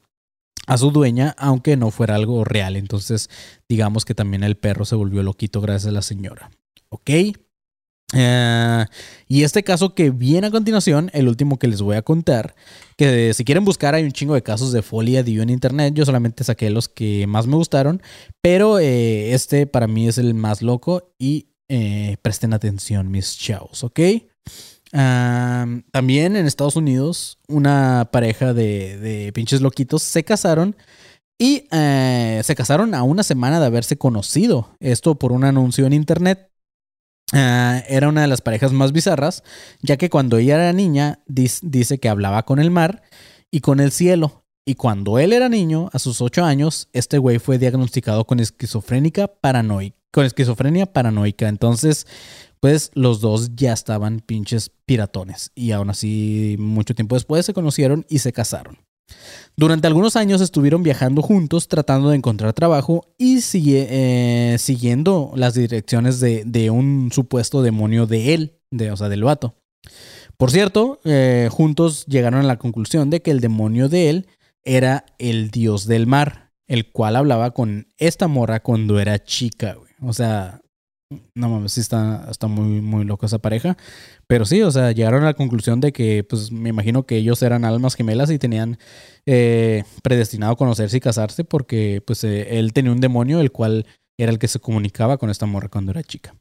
a 0.67 0.79
su 0.79 0.91
dueña, 0.91 1.35
aunque 1.39 1.77
no 1.77 1.91
fuera 1.91 2.15
algo 2.15 2.45
real. 2.45 2.77
Entonces, 2.77 3.29
digamos 3.69 4.05
que 4.05 4.15
también 4.15 4.43
el 4.45 4.57
perro 4.57 4.85
se 4.85 4.97
volvió 4.97 5.23
loquito 5.23 5.61
gracias 5.61 5.89
a 5.89 5.93
la 5.93 6.03
señora. 6.03 6.51
¿Ok? 6.91 7.11
Eh, 8.15 8.87
y 9.27 9.43
este 9.43 9.63
caso 9.63 9.95
que 9.95 10.11
viene 10.11 10.47
a 10.47 10.51
continuación, 10.51 11.11
el 11.13 11.29
último 11.29 11.59
que 11.59 11.69
les 11.69 11.83
voy 11.83 11.97
a 11.97 12.03
contar, 12.03 12.55
que 12.97 13.35
si 13.35 13.45
quieren 13.45 13.65
buscar 13.65 13.95
hay 13.95 14.05
un 14.05 14.13
chingo 14.13 14.35
de 14.35 14.43
casos 14.43 14.73
de 14.73 14.83
folia 14.83 15.23
Dio 15.23 15.43
en 15.43 15.51
internet, 15.51 15.93
yo 15.95 16.07
solamente 16.07 16.45
saqué 16.45 16.71
los 16.71 16.89
que 16.89 17.27
más 17.27 17.47
me 17.47 17.57
gustaron, 17.57 18.03
pero 18.41 18.79
eh, 18.79 19.35
este 19.35 19.67
para 19.67 19.87
mí 19.87 20.09
es 20.09 20.17
el 20.17 20.33
más 20.35 20.63
loco 20.63 21.13
y 21.19 21.49
eh, 21.69 22.17
presten 22.23 22.55
atención 22.55 23.11
mis 23.11 23.37
chavos, 23.37 23.85
¿ok? 23.85 24.01
también 24.91 26.35
en 26.35 26.47
Estados 26.47 26.75
Unidos 26.75 27.39
una 27.47 28.09
pareja 28.11 28.55
de 28.55 29.31
pinches 29.35 29.61
loquitos 29.61 30.03
se 30.03 30.25
casaron 30.25 30.77
y 31.39 31.65
se 31.71 32.55
casaron 32.57 32.95
a 32.95 33.03
una 33.03 33.23
semana 33.23 33.61
de 33.61 33.67
haberse 33.67 33.99
conocido, 33.99 34.71
esto 34.81 35.17
por 35.17 35.33
un 35.33 35.45
anuncio 35.45 35.85
en 35.85 35.93
internet 35.93 36.49
Ah, 37.33 37.83
era 37.89 38.09
una 38.09 38.23
de 38.23 38.29
las 38.29 38.41
parejas 38.41 38.73
más 38.73 38.93
bizarras, 38.93 39.43
ya 39.83 39.97
que 39.97 40.09
cuando 40.09 40.39
ella 40.39 40.55
era 40.55 40.73
niña 40.73 41.21
dice 41.27 41.99
que 41.99 42.09
hablaba 42.09 42.45
con 42.45 42.59
el 42.59 42.71
mar 42.71 43.03
y 43.51 43.61
con 43.61 43.81
el 43.81 43.93
cielo. 43.93 44.45
Y 44.65 44.75
cuando 44.75 45.19
él 45.19 45.33
era 45.33 45.49
niño, 45.49 45.89
a 45.93 45.99
sus 45.99 46.21
8 46.21 46.45
años, 46.45 46.89
este 46.93 47.19
güey 47.19 47.39
fue 47.39 47.59
diagnosticado 47.59 48.27
con 48.27 48.39
esquizofrénica 48.39 49.27
paranoica, 49.27 49.97
con 50.13 50.27
esquizofrenia 50.27 50.87
paranoica. 50.87 51.49
Entonces, 51.49 52.07
pues 52.61 52.91
los 52.95 53.21
dos 53.21 53.55
ya 53.55 53.73
estaban 53.73 54.21
pinches 54.21 54.71
piratones. 54.85 55.53
Y 55.55 55.73
aún 55.73 55.89
así, 55.91 56.57
mucho 56.59 56.95
tiempo 56.95 57.15
después 57.15 57.47
se 57.47 57.55
conocieron 57.55 58.05
y 58.11 58.19
se 58.19 58.33
casaron. 58.33 58.79
Durante 59.57 59.89
algunos 59.89 60.15
años 60.17 60.41
estuvieron 60.41 60.83
viajando 60.83 61.21
juntos 61.21 61.67
tratando 61.67 62.11
de 62.11 62.17
encontrar 62.17 62.53
trabajo 62.53 63.07
y 63.19 63.41
eh, 63.55 64.57
siguiendo 64.59 65.33
las 65.35 65.55
direcciones 65.55 66.21
de, 66.21 66.71
un 66.71 67.11
supuesto 67.13 67.63
demonio 67.63 68.07
de 68.07 68.35
él, 68.35 68.61
de, 68.71 68.93
o 68.93 68.97
sea, 68.97 69.09
del 69.09 69.25
vato. 69.25 69.57
Por 70.37 70.53
cierto, 70.53 71.01
eh, 71.05 71.49
juntos 71.51 72.07
llegaron 72.07 72.41
a 72.41 72.47
la 72.47 72.59
conclusión 72.59 73.11
de 73.11 73.21
que 73.21 73.33
el 73.33 73.41
demonio 73.41 73.89
de 73.89 74.11
él 74.11 74.29
era 74.63 75.05
el 75.19 75.51
dios 75.51 75.87
del 75.87 76.07
mar, 76.07 76.53
el 76.69 76.93
cual 76.93 77.17
hablaba 77.17 77.51
con 77.53 77.89
esta 77.97 78.29
morra 78.29 78.61
cuando 78.61 79.01
era 79.01 79.25
chica. 79.25 79.77
O 80.01 80.13
sea, 80.13 80.61
no 81.35 81.49
mames, 81.49 81.73
sí 81.73 81.81
está, 81.81 82.27
está 82.31 82.49
muy, 82.49 82.81
muy 82.81 83.05
loco 83.05 83.27
esa 83.27 83.39
pareja. 83.39 83.77
Pero 84.27 84.45
sí, 84.45 84.63
o 84.63 84.71
sea, 84.71 84.93
llegaron 84.93 85.23
a 85.23 85.27
la 85.27 85.35
conclusión 85.35 85.81
de 85.81 85.93
que, 85.93 86.25
pues 86.25 86.53
me 86.53 86.69
imagino 86.69 87.07
que 87.07 87.17
ellos 87.17 87.43
eran 87.43 87.65
almas 87.65 87.95
gemelas 87.95 88.31
y 88.31 88.39
tenían 88.39 88.79
eh, 89.27 89.85
predestinado 90.03 90.57
conocerse 90.57 90.99
y 90.99 91.01
casarse 91.01 91.45
porque, 91.45 92.03
pues, 92.07 92.25
eh, 92.25 92.59
él 92.59 92.73
tenía 92.73 92.93
un 92.93 93.01
demonio, 93.01 93.41
el 93.41 93.53
cual 93.53 93.87
era 94.19 94.31
el 94.31 94.39
que 94.39 94.49
se 94.49 94.61
comunicaba 94.61 95.17
con 95.17 95.31
esta 95.31 95.47
morra 95.47 95.69
cuando 95.69 95.93
era 95.93 96.03
chica. 96.03 96.35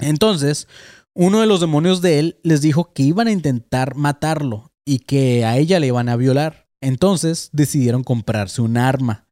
Entonces, 0.00 0.66
uno 1.14 1.40
de 1.40 1.46
los 1.46 1.60
demonios 1.60 2.02
de 2.02 2.18
él 2.18 2.40
les 2.42 2.60
dijo 2.62 2.92
que 2.92 3.04
iban 3.04 3.28
a 3.28 3.32
intentar 3.32 3.94
matarlo 3.94 4.72
y 4.84 5.00
que 5.00 5.44
a 5.44 5.56
ella 5.56 5.78
le 5.78 5.88
iban 5.88 6.08
a 6.08 6.16
violar. 6.16 6.68
Entonces 6.80 7.50
decidieron 7.52 8.02
comprarse 8.02 8.60
un 8.60 8.76
arma. 8.76 9.28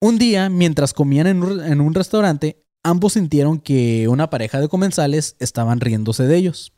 Un 0.00 0.18
día, 0.18 0.48
mientras 0.48 0.94
comían 0.94 1.26
en 1.26 1.80
un 1.80 1.94
restaurante, 1.94 2.65
ambos 2.86 3.14
sintieron 3.14 3.58
que 3.58 4.06
una 4.08 4.30
pareja 4.30 4.60
de 4.60 4.68
comensales 4.68 5.36
estaban 5.40 5.80
riéndose 5.80 6.24
de 6.24 6.36
ellos. 6.36 6.72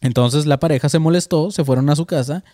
Entonces 0.00 0.46
la 0.46 0.60
pareja 0.60 0.88
se 0.88 0.98
molestó, 0.98 1.50
se 1.50 1.64
fueron 1.64 1.90
a 1.90 1.96
su 1.96 2.06
casa 2.06 2.44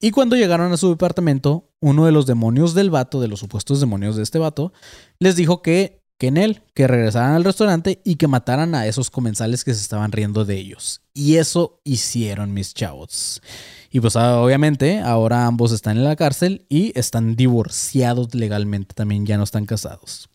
y 0.00 0.10
cuando 0.10 0.36
llegaron 0.36 0.72
a 0.72 0.76
su 0.76 0.88
departamento, 0.90 1.70
uno 1.80 2.06
de 2.06 2.12
los 2.12 2.26
demonios 2.26 2.74
del 2.74 2.90
vato, 2.90 3.20
de 3.20 3.28
los 3.28 3.40
supuestos 3.40 3.80
demonios 3.80 4.16
de 4.16 4.22
este 4.22 4.38
vato, 4.38 4.72
les 5.18 5.36
dijo 5.36 5.62
que, 5.62 6.02
que 6.16 6.28
en 6.28 6.36
él, 6.36 6.62
que 6.74 6.88
regresaran 6.88 7.34
al 7.34 7.44
restaurante 7.44 8.00
y 8.04 8.16
que 8.16 8.26
mataran 8.26 8.74
a 8.74 8.86
esos 8.86 9.10
comensales 9.10 9.64
que 9.64 9.74
se 9.74 9.80
estaban 9.80 10.10
riendo 10.10 10.44
de 10.44 10.56
ellos. 10.56 11.02
Y 11.14 11.36
eso 11.36 11.80
hicieron 11.84 12.52
mis 12.52 12.74
chavos. 12.74 13.42
Y 13.90 14.00
pues 14.00 14.16
ah, 14.16 14.40
obviamente 14.40 15.00
ahora 15.00 15.46
ambos 15.46 15.72
están 15.72 15.96
en 15.96 16.04
la 16.04 16.16
cárcel 16.16 16.66
y 16.68 16.92
están 16.98 17.36
divorciados 17.36 18.34
legalmente, 18.34 18.94
también 18.94 19.24
ya 19.24 19.36
no 19.36 19.44
están 19.44 19.66
casados. 19.66 20.28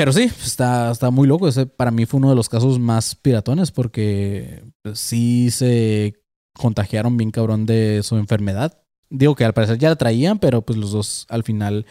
Pero 0.00 0.14
sí, 0.14 0.30
está, 0.42 0.90
está 0.90 1.10
muy 1.10 1.28
loco. 1.28 1.46
Ese 1.46 1.66
para 1.66 1.90
mí 1.90 2.06
fue 2.06 2.16
uno 2.16 2.30
de 2.30 2.34
los 2.34 2.48
casos 2.48 2.78
más 2.78 3.14
piratones 3.14 3.70
porque 3.70 4.64
pues, 4.80 4.98
sí 4.98 5.50
se 5.50 6.14
contagiaron 6.54 7.18
bien 7.18 7.30
cabrón 7.30 7.66
de 7.66 8.00
su 8.02 8.16
enfermedad. 8.16 8.82
Digo 9.10 9.34
que 9.34 9.44
al 9.44 9.52
parecer 9.52 9.76
ya 9.76 9.90
la 9.90 9.96
traían, 9.96 10.38
pero 10.38 10.62
pues 10.62 10.78
los 10.78 10.92
dos 10.92 11.26
al 11.28 11.44
final 11.44 11.84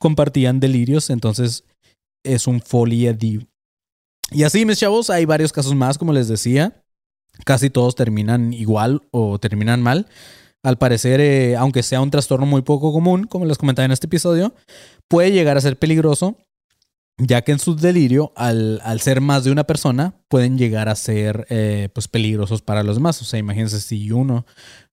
compartían 0.00 0.58
delirios, 0.58 1.10
entonces 1.10 1.62
es 2.24 2.48
un 2.48 2.60
folia 2.60 3.12
div. 3.12 3.46
Y 4.32 4.42
así, 4.42 4.64
mis 4.64 4.80
chavos, 4.80 5.08
hay 5.08 5.24
varios 5.24 5.52
casos 5.52 5.76
más, 5.76 5.96
como 5.96 6.12
les 6.12 6.26
decía. 6.26 6.82
Casi 7.44 7.70
todos 7.70 7.94
terminan 7.94 8.52
igual 8.52 9.02
o 9.12 9.38
terminan 9.38 9.80
mal. 9.80 10.08
Al 10.64 10.76
parecer, 10.76 11.20
eh, 11.20 11.54
aunque 11.54 11.84
sea 11.84 12.00
un 12.00 12.10
trastorno 12.10 12.46
muy 12.46 12.62
poco 12.62 12.92
común, 12.92 13.28
como 13.28 13.44
les 13.44 13.58
comentaba 13.58 13.86
en 13.86 13.92
este 13.92 14.08
episodio, 14.08 14.56
puede 15.06 15.30
llegar 15.30 15.56
a 15.56 15.60
ser 15.60 15.78
peligroso 15.78 16.36
ya 17.18 17.42
que 17.42 17.52
en 17.52 17.58
su 17.58 17.74
delirio, 17.74 18.32
al, 18.36 18.80
al, 18.84 19.00
ser 19.00 19.20
más 19.20 19.44
de 19.44 19.50
una 19.50 19.64
persona, 19.64 20.14
pueden 20.28 20.56
llegar 20.56 20.88
a 20.88 20.94
ser 20.94 21.46
eh, 21.50 21.88
pues 21.92 22.06
peligrosos 22.08 22.62
para 22.62 22.82
los 22.82 22.96
demás. 22.96 23.20
O 23.20 23.24
sea, 23.24 23.38
imagínense 23.38 23.80
si 23.80 24.12
uno, 24.12 24.46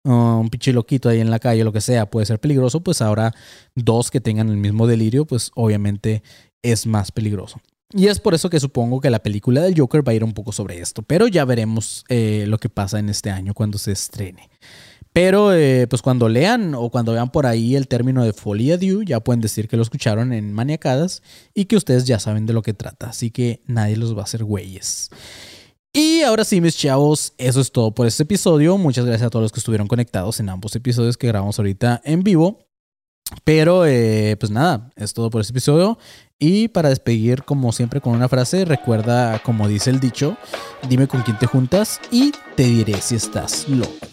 uh, 0.05 0.11
un 0.11 0.49
pinche 0.49 0.71
loquito 0.71 1.09
ahí 1.09 1.19
en 1.19 1.29
la 1.29 1.39
calle, 1.39 1.63
lo 1.63 1.73
que 1.73 1.81
sea, 1.81 2.09
puede 2.09 2.25
ser 2.25 2.39
peligroso, 2.39 2.81
pues 2.81 3.01
ahora 3.01 3.33
dos 3.75 4.09
que 4.09 4.21
tengan 4.21 4.49
el 4.49 4.57
mismo 4.57 4.87
delirio, 4.87 5.25
pues 5.25 5.51
obviamente 5.55 6.23
es 6.61 6.87
más 6.87 7.11
peligroso. 7.11 7.59
Y 7.95 8.07
es 8.07 8.19
por 8.19 8.33
eso 8.33 8.49
que 8.49 8.59
supongo 8.59 9.01
que 9.01 9.11
la 9.11 9.21
película 9.21 9.61
del 9.61 9.77
Joker 9.77 10.07
va 10.07 10.13
a 10.13 10.15
ir 10.15 10.23
un 10.23 10.33
poco 10.33 10.51
sobre 10.51 10.79
esto, 10.79 11.03
pero 11.03 11.27
ya 11.27 11.45
veremos 11.45 12.05
eh, 12.09 12.45
lo 12.47 12.57
que 12.57 12.69
pasa 12.69 12.97
en 12.97 13.09
este 13.09 13.29
año 13.29 13.53
cuando 13.53 13.77
se 13.77 13.91
estrene. 13.91 14.49
Pero 15.13 15.53
eh, 15.53 15.85
pues 15.87 16.01
cuando 16.01 16.27
lean 16.27 16.73
o 16.73 16.89
cuando 16.89 17.13
vean 17.13 17.31
por 17.31 17.45
ahí 17.45 17.75
el 17.75 17.87
término 17.87 18.23
de 18.23 18.33
Folia 18.33 18.77
Due, 18.77 19.05
ya 19.05 19.19
pueden 19.19 19.41
decir 19.41 19.67
que 19.67 19.77
lo 19.77 19.83
escucharon 19.83 20.33
en 20.33 20.51
Maniacadas 20.51 21.21
y 21.53 21.65
que 21.65 21.75
ustedes 21.75 22.05
ya 22.05 22.19
saben 22.19 22.47
de 22.47 22.53
lo 22.53 22.63
que 22.63 22.73
trata. 22.73 23.09
Así 23.09 23.29
que 23.29 23.61
nadie 23.67 23.95
los 23.95 24.17
va 24.17 24.21
a 24.21 24.23
hacer 24.23 24.43
güeyes. 24.43 25.11
Y 25.93 26.23
ahora 26.23 26.43
sí, 26.43 26.59
mis 26.59 26.75
chavos, 26.75 27.33
eso 27.37 27.61
es 27.61 27.71
todo 27.71 27.91
por 27.91 28.07
este 28.07 28.23
episodio. 28.23 28.79
Muchas 28.79 29.05
gracias 29.05 29.27
a 29.27 29.29
todos 29.29 29.43
los 29.43 29.51
que 29.51 29.59
estuvieron 29.59 29.87
conectados 29.87 30.39
en 30.39 30.49
ambos 30.49 30.75
episodios 30.75 31.17
que 31.17 31.27
grabamos 31.27 31.59
ahorita 31.59 32.01
en 32.03 32.23
vivo. 32.23 32.65
Pero 33.43 33.85
eh, 33.85 34.35
pues 34.39 34.51
nada, 34.51 34.91
es 34.95 35.13
todo 35.13 35.29
por 35.29 35.41
este 35.41 35.51
episodio. 35.51 35.99
Y 36.39 36.69
para 36.69 36.89
despedir, 36.89 37.43
como 37.43 37.71
siempre, 37.71 38.01
con 38.01 38.13
una 38.13 38.27
frase, 38.27 38.65
recuerda, 38.65 39.39
como 39.43 39.67
dice 39.67 39.91
el 39.91 39.99
dicho, 39.99 40.35
dime 40.89 41.07
con 41.07 41.21
quién 41.21 41.37
te 41.37 41.45
juntas 41.45 42.01
y 42.11 42.33
te 42.55 42.63
diré 42.63 42.99
si 42.99 43.15
estás 43.15 43.69
loco. 43.69 44.12